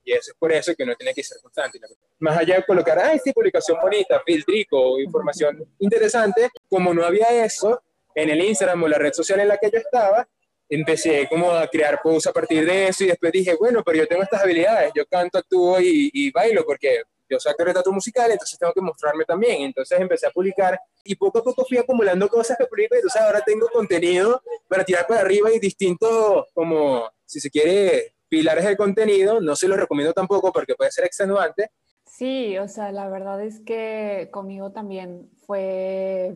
Y 0.04 0.12
eso 0.12 0.30
es 0.30 0.36
por 0.38 0.50
eso 0.52 0.74
que 0.74 0.84
uno 0.84 0.94
tiene 0.96 1.12
que 1.12 1.22
ser 1.22 1.38
constante. 1.42 1.78
Más 2.18 2.38
allá 2.38 2.56
de 2.56 2.64
colocar, 2.64 2.98
ay, 2.98 3.18
sí, 3.22 3.30
publicación 3.32 3.78
bonita, 3.80 4.22
filtrico, 4.24 4.98
información 4.98 5.62
interesante, 5.78 6.48
como 6.68 6.94
no 6.94 7.04
había 7.04 7.44
eso 7.44 7.82
en 8.14 8.30
el 8.30 8.42
Instagram 8.42 8.82
o 8.82 8.88
la 8.88 8.96
red 8.96 9.12
social 9.12 9.38
en 9.40 9.48
la 9.48 9.58
que 9.58 9.70
yo 9.70 9.78
estaba, 9.78 10.26
empecé 10.68 11.26
como 11.28 11.50
a 11.52 11.66
crear 11.68 12.00
posts 12.02 12.26
a 12.26 12.32
partir 12.32 12.64
de 12.64 12.88
eso 12.88 13.04
y 13.04 13.08
después 13.08 13.32
dije, 13.32 13.54
bueno, 13.54 13.82
pero 13.84 13.98
yo 13.98 14.06
tengo 14.06 14.22
estas 14.22 14.42
habilidades, 14.42 14.92
yo 14.94 15.04
canto, 15.06 15.38
actúo 15.38 15.80
y, 15.80 16.10
y 16.12 16.30
bailo 16.30 16.64
porque 16.64 17.02
yo 17.28 17.38
soy 17.38 17.50
actor 17.50 17.66
de 17.66 17.72
teatro 17.74 17.92
musical, 17.92 18.30
entonces 18.30 18.58
tengo 18.58 18.72
que 18.72 18.80
mostrarme 18.80 19.24
también. 19.24 19.62
Entonces 19.62 20.00
empecé 20.00 20.26
a 20.26 20.30
publicar 20.30 20.78
y 21.04 21.14
poco 21.14 21.38
a 21.38 21.42
poco 21.42 21.64
fui 21.64 21.78
acumulando 21.78 22.28
cosas 22.28 22.56
que 22.56 22.66
publico, 22.66 22.94
entonces 22.94 23.20
ahora 23.20 23.40
tengo 23.44 23.68
contenido 23.68 24.42
para 24.68 24.84
tirar 24.84 25.06
para 25.06 25.20
arriba 25.20 25.52
y 25.52 25.58
distintos, 25.58 26.46
como, 26.52 27.10
si 27.24 27.40
se 27.40 27.50
quiere, 27.50 28.14
pilares 28.28 28.64
de 28.64 28.76
contenido. 28.76 29.40
No 29.40 29.56
se 29.56 29.68
lo 29.68 29.76
recomiendo 29.76 30.12
tampoco 30.12 30.52
porque 30.52 30.74
puede 30.74 30.90
ser 30.90 31.04
extenuante. 31.04 31.70
Sí, 32.04 32.58
o 32.58 32.68
sea, 32.68 32.90
la 32.90 33.08
verdad 33.08 33.42
es 33.42 33.60
que 33.60 34.28
conmigo 34.32 34.72
también 34.72 35.30
fue 35.46 36.34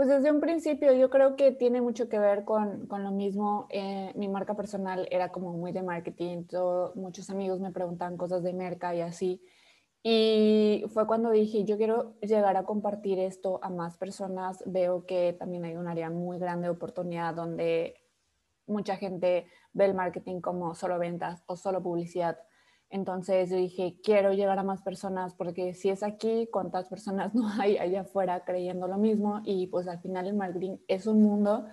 pues 0.00 0.08
desde 0.08 0.32
un 0.32 0.40
principio 0.40 0.94
yo 0.94 1.10
creo 1.10 1.36
que 1.36 1.52
tiene 1.52 1.82
mucho 1.82 2.08
que 2.08 2.18
ver 2.18 2.46
con, 2.46 2.86
con 2.86 3.04
lo 3.04 3.10
mismo. 3.10 3.66
Eh, 3.68 4.14
mi 4.16 4.28
marca 4.28 4.56
personal 4.56 5.06
era 5.10 5.30
como 5.30 5.52
muy 5.52 5.72
de 5.72 5.82
marketing, 5.82 6.44
todo, 6.44 6.94
muchos 6.94 7.28
amigos 7.28 7.60
me 7.60 7.70
preguntaban 7.70 8.16
cosas 8.16 8.42
de 8.42 8.54
merca 8.54 8.94
y 8.94 9.02
así. 9.02 9.42
Y 10.02 10.86
fue 10.94 11.06
cuando 11.06 11.30
dije, 11.30 11.64
yo 11.66 11.76
quiero 11.76 12.18
llegar 12.22 12.56
a 12.56 12.62
compartir 12.64 13.18
esto 13.18 13.60
a 13.62 13.68
más 13.68 13.98
personas. 13.98 14.64
Veo 14.64 15.04
que 15.04 15.34
también 15.34 15.66
hay 15.66 15.76
un 15.76 15.86
área 15.86 16.08
muy 16.08 16.38
grande 16.38 16.68
de 16.68 16.70
oportunidad 16.70 17.34
donde 17.34 17.94
mucha 18.66 18.96
gente 18.96 19.48
ve 19.74 19.84
el 19.84 19.92
marketing 19.92 20.40
como 20.40 20.74
solo 20.74 20.98
ventas 20.98 21.42
o 21.44 21.56
solo 21.56 21.82
publicidad 21.82 22.38
entonces 22.90 23.50
yo 23.50 23.56
dije, 23.56 23.96
quiero 24.02 24.32
llegar 24.32 24.58
a 24.58 24.64
más 24.64 24.82
personas 24.82 25.34
porque 25.34 25.74
si 25.74 25.90
es 25.90 26.02
aquí, 26.02 26.48
¿cuántas 26.52 26.88
personas 26.88 27.34
no 27.34 27.48
hay 27.48 27.78
allá 27.78 28.02
afuera 28.02 28.44
creyendo 28.44 28.88
lo 28.88 28.98
mismo? 28.98 29.40
Y 29.44 29.68
pues 29.68 29.88
al 29.88 30.00
final 30.00 30.26
el 30.26 30.34
marketing 30.34 30.78
es 30.88 31.06
un 31.06 31.22
mundo 31.22 31.66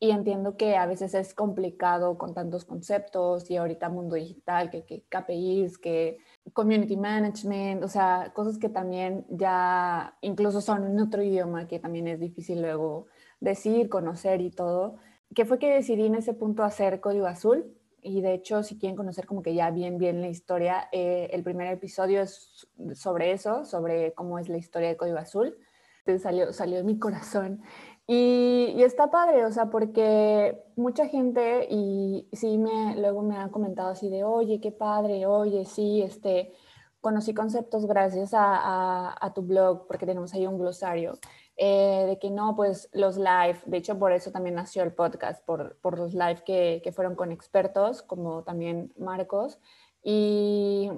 y 0.00 0.10
entiendo 0.10 0.56
que 0.56 0.76
a 0.76 0.86
veces 0.86 1.14
es 1.14 1.34
complicado 1.34 2.18
con 2.18 2.34
tantos 2.34 2.64
conceptos 2.64 3.50
y 3.50 3.56
ahorita 3.56 3.88
mundo 3.88 4.16
digital, 4.16 4.70
que, 4.70 4.84
que 4.84 5.02
KPIs, 5.08 5.78
que 5.78 6.18
community 6.52 6.96
management, 6.96 7.82
o 7.82 7.88
sea, 7.88 8.32
cosas 8.34 8.58
que 8.58 8.68
también 8.68 9.24
ya 9.30 10.16
incluso 10.20 10.60
son 10.60 10.84
en 10.84 11.00
otro 11.00 11.22
idioma 11.22 11.66
que 11.66 11.78
también 11.78 12.06
es 12.06 12.20
difícil 12.20 12.60
luego 12.60 13.06
decir, 13.40 13.88
conocer 13.88 14.40
y 14.40 14.50
todo. 14.50 14.96
¿Qué 15.34 15.44
fue 15.44 15.58
que 15.58 15.72
decidí 15.72 16.06
en 16.06 16.16
ese 16.16 16.34
punto 16.34 16.64
hacer 16.64 17.00
código 17.00 17.26
azul? 17.26 17.74
Y 18.04 18.20
de 18.20 18.34
hecho, 18.34 18.62
si 18.62 18.78
quieren 18.78 18.96
conocer 18.96 19.26
como 19.26 19.42
que 19.42 19.54
ya 19.54 19.70
bien, 19.70 19.96
bien 19.96 20.20
la 20.20 20.28
historia, 20.28 20.88
eh, 20.92 21.30
el 21.32 21.42
primer 21.42 21.68
episodio 21.68 22.20
es 22.20 22.68
sobre 22.94 23.32
eso, 23.32 23.64
sobre 23.64 24.12
cómo 24.12 24.38
es 24.38 24.48
la 24.50 24.58
historia 24.58 24.88
de 24.88 24.96
Código 24.96 25.16
Azul. 25.18 25.56
Entonces 26.00 26.22
salió, 26.22 26.52
salió 26.52 26.76
de 26.76 26.84
mi 26.84 26.98
corazón. 26.98 27.62
Y, 28.06 28.74
y, 28.76 28.82
está 28.82 29.10
padre, 29.10 29.46
o 29.46 29.50
sea, 29.52 29.70
porque 29.70 30.62
mucha 30.76 31.08
gente, 31.08 31.66
y 31.70 32.28
sí, 32.32 32.58
me, 32.58 32.94
luego 32.96 33.22
me 33.22 33.36
han 33.36 33.48
comentado 33.48 33.88
así 33.88 34.10
de, 34.10 34.22
oye, 34.24 34.60
qué 34.60 34.70
padre, 34.70 35.24
oye, 35.24 35.64
sí, 35.64 36.02
este, 36.02 36.52
conocí 37.00 37.32
conceptos 37.32 37.86
gracias 37.86 38.34
a, 38.34 38.56
a, 38.56 39.16
a 39.18 39.32
tu 39.32 39.40
blog, 39.40 39.86
porque 39.86 40.04
tenemos 40.04 40.34
ahí 40.34 40.46
un 40.46 40.58
glosario. 40.58 41.14
Eh, 41.56 42.04
de 42.08 42.18
que 42.18 42.30
no, 42.30 42.56
pues 42.56 42.88
los 42.92 43.16
live, 43.16 43.60
de 43.66 43.76
hecho 43.76 43.96
por 43.96 44.10
eso 44.10 44.32
también 44.32 44.56
nació 44.56 44.82
el 44.82 44.92
podcast, 44.92 45.44
por, 45.44 45.76
por 45.76 45.96
los 45.96 46.12
live 46.12 46.42
que, 46.44 46.80
que, 46.82 46.90
fueron 46.90 47.14
con 47.14 47.30
expertos, 47.30 48.02
como 48.02 48.42
también 48.42 48.92
Marcos, 48.98 49.60
y, 50.02 50.90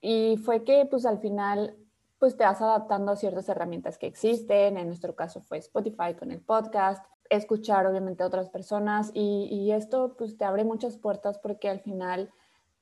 y, 0.00 0.38
fue 0.38 0.64
que 0.64 0.86
pues 0.86 1.04
al 1.04 1.18
final 1.18 1.76
pues 2.18 2.38
te 2.38 2.44
vas 2.44 2.62
adaptando 2.62 3.12
a 3.12 3.16
ciertas 3.16 3.50
herramientas 3.50 3.98
que 3.98 4.06
existen, 4.06 4.78
en 4.78 4.86
nuestro 4.86 5.14
caso 5.14 5.42
fue 5.42 5.58
Spotify 5.58 6.14
con 6.18 6.32
el 6.32 6.40
podcast, 6.40 7.04
escuchar 7.28 7.86
obviamente 7.86 8.22
a 8.22 8.28
otras 8.28 8.48
personas 8.48 9.10
y, 9.12 9.46
y 9.50 9.72
esto 9.72 10.14
pues 10.16 10.38
te 10.38 10.46
abre 10.46 10.64
muchas 10.64 10.96
puertas 10.96 11.38
porque 11.38 11.68
al 11.68 11.80
final 11.80 12.30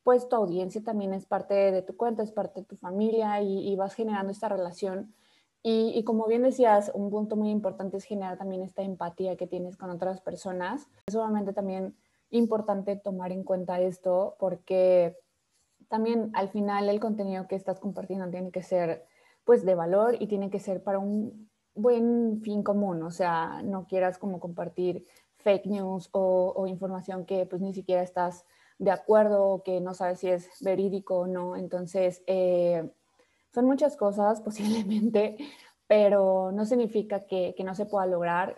pues 0.04 0.28
tu 0.28 0.36
audiencia 0.36 0.84
también 0.84 1.12
es 1.12 1.26
parte 1.26 1.54
de 1.72 1.82
tu 1.82 1.96
cuenta, 1.96 2.22
es 2.22 2.30
parte 2.30 2.60
de 2.60 2.66
tu 2.66 2.76
familia 2.76 3.42
y, 3.42 3.68
y 3.68 3.74
vas 3.74 3.94
generando 3.94 4.30
esta 4.30 4.48
relación 4.48 5.12
y, 5.68 6.04
como 6.04 6.28
bien 6.28 6.42
decías, 6.42 6.92
un 6.94 7.10
punto 7.10 7.34
muy 7.34 7.50
importante 7.50 7.96
es 7.96 8.04
generar 8.04 8.38
también 8.38 8.62
esta 8.62 8.82
empatía 8.82 9.36
que 9.36 9.48
tienes 9.48 9.76
con 9.76 9.90
otras 9.90 10.20
personas. 10.20 10.88
Es 11.08 11.14
sumamente 11.14 11.52
también 11.52 11.96
importante 12.30 12.94
tomar 12.94 13.32
en 13.32 13.42
cuenta 13.42 13.80
esto 13.80 14.36
porque 14.38 15.18
también 15.88 16.30
al 16.34 16.50
final 16.50 16.88
el 16.88 17.00
contenido 17.00 17.48
que 17.48 17.56
estás 17.56 17.80
compartiendo 17.80 18.30
tiene 18.30 18.52
que 18.52 18.62
ser 18.62 19.06
pues 19.42 19.64
de 19.64 19.74
valor 19.74 20.16
y 20.20 20.28
tiene 20.28 20.50
que 20.50 20.60
ser 20.60 20.84
para 20.84 21.00
un 21.00 21.50
buen 21.74 22.40
fin 22.42 22.62
común, 22.62 23.02
o 23.02 23.10
sea, 23.10 23.60
no 23.64 23.88
quieras 23.88 24.18
como 24.18 24.38
compartir 24.38 25.04
fake 25.38 25.66
news 25.66 26.08
o, 26.12 26.52
o 26.54 26.68
información 26.68 27.26
que 27.26 27.44
pues 27.44 27.60
ni 27.60 27.74
siquiera 27.74 28.02
estás 28.02 28.44
de 28.78 28.92
acuerdo 28.92 29.48
o 29.48 29.62
que 29.64 29.80
no 29.80 29.94
sabes 29.94 30.20
si 30.20 30.28
es 30.28 30.48
verídico 30.60 31.18
o 31.20 31.26
no. 31.26 31.56
Entonces, 31.56 32.22
eh, 32.28 32.88
son 33.56 33.64
muchas 33.64 33.96
cosas 33.96 34.40
posiblemente, 34.44 35.38
pero 35.86 36.52
no 36.52 36.66
significa 36.66 37.26
que, 37.26 37.54
que 37.56 37.64
no 37.64 37.74
se 37.74 37.86
pueda 37.86 38.06
lograr. 38.06 38.54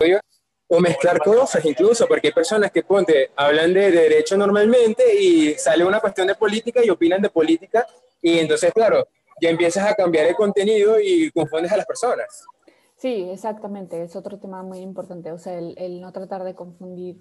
O 0.71 0.81
mezclar 0.81 1.19
cosas 1.21 1.65
incluso, 1.65 2.07
porque 2.07 2.27
hay 2.27 2.35
personas 2.35 2.71
que 2.71 2.83
ponte, 2.83 3.31
hablan 3.37 3.73
de 3.73 3.91
derecho 3.91 4.37
normalmente 4.37 5.03
y 5.19 5.55
sale 5.55 5.83
una 5.83 5.99
cuestión 5.99 6.27
de 6.27 6.35
política 6.35 6.85
y 6.85 6.91
opinan 6.91 7.23
de 7.23 7.31
política 7.31 7.87
y 8.21 8.39
entonces, 8.39 8.71
claro, 8.75 9.09
ya 9.41 9.49
empiezas 9.49 9.91
a 9.91 9.95
cambiar 9.95 10.27
el 10.27 10.35
contenido 10.35 11.01
y 11.01 11.31
confundes 11.31 11.73
a 11.73 11.79
las 11.79 11.87
personas. 11.87 12.45
Sí, 12.97 13.31
exactamente, 13.31 14.03
es 14.03 14.15
otro 14.15 14.39
tema 14.39 14.63
muy 14.63 14.81
importante, 14.81 15.33
o 15.33 15.39
sea, 15.39 15.57
el, 15.57 15.75
el 15.79 16.03
no 16.03 16.13
tratar 16.13 16.45
de 16.45 16.55
confundir 16.55 17.17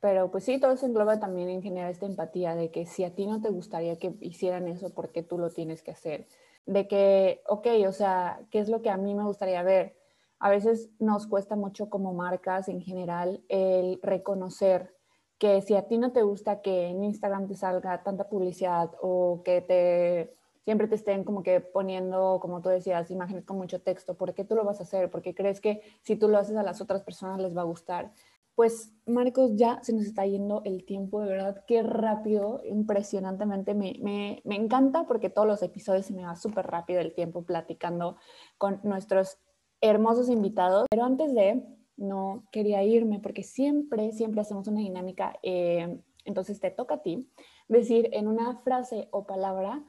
pero 0.00 0.30
pues 0.30 0.44
sí, 0.44 0.58
todo 0.58 0.72
eso 0.72 0.86
engloba 0.86 1.20
también 1.20 1.50
en 1.50 1.62
generar 1.62 1.90
esta 1.90 2.06
empatía 2.06 2.54
de 2.54 2.70
que 2.70 2.86
si 2.86 3.04
a 3.04 3.14
ti 3.14 3.26
no 3.26 3.42
te 3.42 3.50
gustaría 3.50 3.98
que 3.98 4.14
hicieran 4.20 4.66
eso, 4.66 4.94
¿por 4.94 5.12
qué 5.12 5.22
tú 5.22 5.36
lo 5.36 5.50
tienes 5.50 5.82
que 5.82 5.90
hacer? 5.90 6.26
De 6.66 6.86
que, 6.88 7.42
ok, 7.46 7.66
o 7.86 7.92
sea, 7.92 8.40
¿qué 8.50 8.58
es 8.58 8.68
lo 8.68 8.82
que 8.82 8.90
a 8.90 8.96
mí 8.96 9.14
me 9.14 9.24
gustaría 9.24 9.62
ver? 9.62 9.96
A 10.38 10.50
veces 10.50 10.90
nos 10.98 11.26
cuesta 11.26 11.56
mucho 11.56 11.90
como 11.90 12.14
marcas 12.14 12.68
en 12.68 12.80
general 12.80 13.44
el 13.48 14.00
reconocer 14.02 14.94
que 15.38 15.62
si 15.62 15.74
a 15.74 15.88
ti 15.88 15.98
no 15.98 16.12
te 16.12 16.22
gusta 16.22 16.60
que 16.60 16.88
en 16.88 17.02
Instagram 17.02 17.48
te 17.48 17.54
salga 17.54 18.02
tanta 18.02 18.28
publicidad 18.28 18.90
o 19.00 19.42
que 19.42 19.62
te 19.62 20.36
siempre 20.64 20.86
te 20.86 20.94
estén 20.94 21.24
como 21.24 21.42
que 21.42 21.60
poniendo, 21.60 22.38
como 22.40 22.60
tú 22.60 22.68
decías, 22.68 23.10
imágenes 23.10 23.44
con 23.44 23.56
mucho 23.56 23.80
texto, 23.80 24.14
¿por 24.14 24.34
qué 24.34 24.44
tú 24.44 24.54
lo 24.54 24.64
vas 24.64 24.80
a 24.80 24.82
hacer? 24.82 25.10
Porque 25.10 25.34
crees 25.34 25.60
que 25.60 25.80
si 26.02 26.16
tú 26.16 26.28
lo 26.28 26.38
haces 26.38 26.56
a 26.56 26.62
las 26.62 26.80
otras 26.80 27.02
personas 27.02 27.40
les 27.40 27.56
va 27.56 27.62
a 27.62 27.64
gustar. 27.64 28.12
Pues 28.60 28.92
Marcos, 29.06 29.52
ya 29.54 29.82
se 29.82 29.94
nos 29.94 30.04
está 30.04 30.26
yendo 30.26 30.60
el 30.66 30.84
tiempo, 30.84 31.22
de 31.22 31.30
verdad, 31.30 31.64
qué 31.66 31.82
rápido, 31.82 32.60
impresionantemente. 32.66 33.72
Me, 33.72 33.94
me, 34.02 34.42
me 34.44 34.54
encanta 34.54 35.06
porque 35.06 35.30
todos 35.30 35.48
los 35.48 35.62
episodios 35.62 36.04
se 36.04 36.12
me 36.12 36.26
va 36.26 36.36
súper 36.36 36.66
rápido 36.66 37.00
el 37.00 37.14
tiempo 37.14 37.42
platicando 37.42 38.18
con 38.58 38.78
nuestros 38.82 39.38
hermosos 39.80 40.28
invitados. 40.28 40.84
Pero 40.90 41.04
antes 41.04 41.32
de, 41.32 41.64
no 41.96 42.44
quería 42.52 42.84
irme 42.84 43.18
porque 43.18 43.44
siempre, 43.44 44.12
siempre 44.12 44.42
hacemos 44.42 44.68
una 44.68 44.80
dinámica 44.80 45.38
eh, 45.42 45.98
Entonces 46.26 46.60
te 46.60 46.70
toca 46.70 46.96
a 46.96 47.02
ti 47.02 47.32
decir 47.66 48.10
en 48.12 48.28
una 48.28 48.58
frase 48.58 49.08
o 49.10 49.26
palabra, 49.26 49.82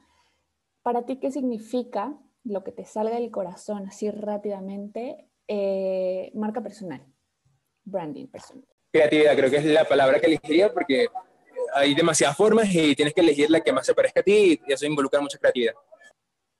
para 0.82 1.04
ti 1.04 1.16
qué 1.16 1.30
significa 1.30 2.18
lo 2.42 2.64
que 2.64 2.72
te 2.72 2.86
salga 2.86 3.16
del 3.16 3.30
corazón 3.30 3.86
así 3.86 4.10
rápidamente, 4.10 5.28
eh, 5.46 6.32
marca 6.34 6.62
personal, 6.62 7.11
branding 7.84 8.26
personal. 8.26 8.64
Creatividad, 8.92 9.36
creo 9.36 9.50
que 9.50 9.56
es 9.56 9.64
la 9.64 9.84
palabra 9.84 10.20
que 10.20 10.26
elegiría 10.26 10.72
porque 10.72 11.06
hay 11.74 11.94
demasiadas 11.94 12.36
formas 12.36 12.68
y 12.74 12.94
tienes 12.94 13.14
que 13.14 13.20
elegir 13.20 13.50
la 13.50 13.60
que 13.60 13.72
más 13.72 13.86
se 13.86 13.94
parezca 13.94 14.20
a 14.20 14.22
ti 14.22 14.60
y 14.66 14.72
eso 14.72 14.86
involucra 14.86 15.20
mucha 15.20 15.38
creatividad. 15.38 15.74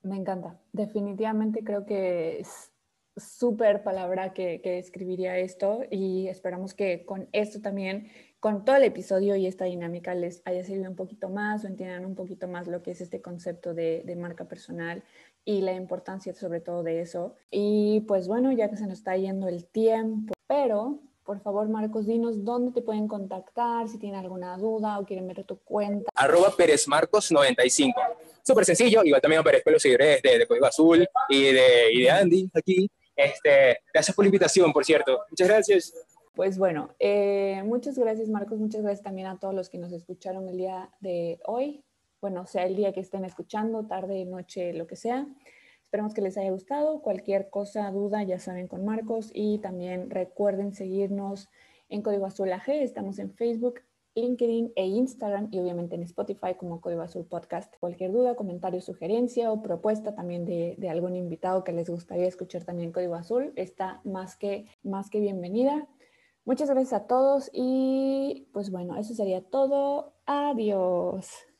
Me 0.03 0.17
encanta. 0.17 0.59
Definitivamente 0.73 1.63
creo 1.63 1.85
que 1.87 2.41
es 2.41 2.73
súper 3.17 3.83
palabra 3.83 4.33
que, 4.33 4.61
que 4.63 4.79
escribiría 4.79 5.37
esto 5.39 5.83
y 5.91 6.29
esperamos 6.29 6.75
que 6.75 7.05
con 7.05 7.29
esto 7.33 7.61
también, 7.61 8.09
con 8.41 8.65
todo 8.65 8.77
el 8.77 8.85
episodio 8.85 9.37
y 9.37 9.47
esta 9.47 9.67
dinámica 9.67 10.15
les 10.15 10.41
haya 10.47 10.65
servido 10.65 10.91
un 10.91 10.97
poquito 10.97 11.29
más 11.29 11.65
o 11.65 11.67
entiendan 11.67 12.07
un 12.07 12.15
poquito 12.15 12.49
más 12.49 12.67
lo 12.67 12.83
que 12.83 12.93
es 12.93 13.01
este 13.01 13.21
concepto 13.21 13.75
de, 13.75 14.03
de 14.05 14.17
marca 14.17 14.47
personal 14.47 15.05
y 15.45 15.61
la 15.61 15.75
importancia 15.75 16.35
sobre 16.35 16.61
todo 16.61 16.83
de 16.83 17.01
eso. 17.01 17.37
Y 17.51 18.01
pues 18.09 18.29
bueno, 18.29 18.51
ya 18.53 18.71
que 18.71 18.77
se 18.77 18.87
nos 18.87 18.99
está 18.99 19.17
yendo 19.17 19.47
el 19.47 19.67
tiempo, 19.67 20.33
pero 20.49 21.01
por 21.25 21.41
favor, 21.41 21.69
Marcos, 21.69 22.07
dinos 22.07 22.45
dónde 22.45 22.73
te 22.73 22.83
pueden 22.83 23.07
contactar, 23.09 23.89
si 23.89 23.99
tienen 23.99 24.21
alguna 24.21 24.57
duda 24.57 24.99
o 24.99 25.05
quieren 25.05 25.27
ver 25.27 25.45
tu 25.45 25.59
cuenta. 25.59 26.11
Arroba 26.15 26.55
Pérez 26.57 26.89
Marcos 26.89 27.31
95. 27.31 28.01
Súper 28.43 28.65
sencillo, 28.65 29.05
igual 29.05 29.21
también 29.21 29.41
aparezco 29.41 29.71
en 29.71 29.75
los 29.75 29.83
seguidores 29.83 30.21
de, 30.23 30.39
de, 30.39 30.47
Código 30.47 30.67
Azul 30.67 31.07
y 31.29 31.43
de, 31.45 31.93
y 31.93 32.03
de 32.03 32.11
Andy 32.11 32.51
aquí. 32.53 32.91
Este, 33.15 33.79
gracias 33.93 34.17
por 34.17 34.25
la 34.25 34.29
invitación, 34.29 34.73
por 34.73 34.85
cierto. 34.85 35.21
Muchas 35.31 35.49
gracias. 35.49 35.95
Pues 36.35 36.57
bueno, 36.59 36.89
eh, 36.99 37.63
muchas 37.65 37.99
gracias 37.99 38.29
Marcos, 38.29 38.59
muchas 38.59 38.83
gracias 38.83 39.05
también 39.05 39.27
a 39.27 39.39
todos 39.39 39.55
los 39.55 39.69
que 39.69 39.77
nos 39.77 39.93
escucharon 39.93 40.49
el 40.49 40.57
día 40.57 40.91
de 41.01 41.39
hoy. 41.45 41.85
Bueno, 42.23 42.47
sea 42.47 42.65
el 42.65 42.75
día 42.75 42.93
que 42.93 43.01
estén 43.01 43.25
escuchando, 43.25 43.85
tarde, 43.87 44.25
noche, 44.25 44.73
lo 44.73 44.87
que 44.87 44.97
sea. 44.97 45.27
Esperamos 45.93 46.15
que 46.15 46.23
les 46.23 46.39
haya 46.39 46.51
gustado. 46.51 47.03
Cualquier 47.03 47.51
cosa, 47.51 47.91
duda, 47.91 48.23
ya 48.23 48.39
saben 48.39 48.67
con 48.67 48.83
Marcos. 48.83 49.31
Y 49.35 49.59
también 49.59 50.09
recuerden 50.09 50.73
seguirnos 50.73 51.51
en 51.91 52.01
Código 52.01 52.25
Azul 52.25 52.51
AG. 52.51 52.71
Estamos 52.71 53.19
en 53.19 53.31
Facebook, 53.35 53.81
LinkedIn 54.15 54.73
e 54.75 54.87
Instagram 54.87 55.51
y 55.51 55.59
obviamente 55.59 55.95
en 55.95 56.03
Spotify 56.05 56.55
como 56.57 56.81
Código 56.81 57.03
Azul 57.03 57.27
Podcast. 57.27 57.75
Cualquier 57.79 58.11
duda, 58.11 58.37
comentario, 58.37 58.81
sugerencia 58.81 59.53
o 59.53 59.61
propuesta 59.61 60.15
también 60.15 60.47
de, 60.47 60.77
de, 60.79 60.89
algún 60.89 61.15
invitado 61.15 61.63
que 61.63 61.73
les 61.73 61.91
gustaría 61.91 62.27
escuchar 62.27 62.65
también 62.65 62.91
Código 62.91 63.15
Azul 63.15 63.53
está 63.57 64.01
más 64.03 64.35
que, 64.37 64.65
más 64.83 65.11
que 65.11 65.21
bienvenida. 65.21 65.87
Muchas 66.47 66.71
gracias 66.71 67.03
a 67.03 67.07
todos 67.07 67.51
y 67.53 68.49
pues 68.55 68.71
bueno, 68.71 68.97
eso 68.97 69.13
sería 69.13 69.43
todo. 69.43 70.15
Adiós. 70.25 71.52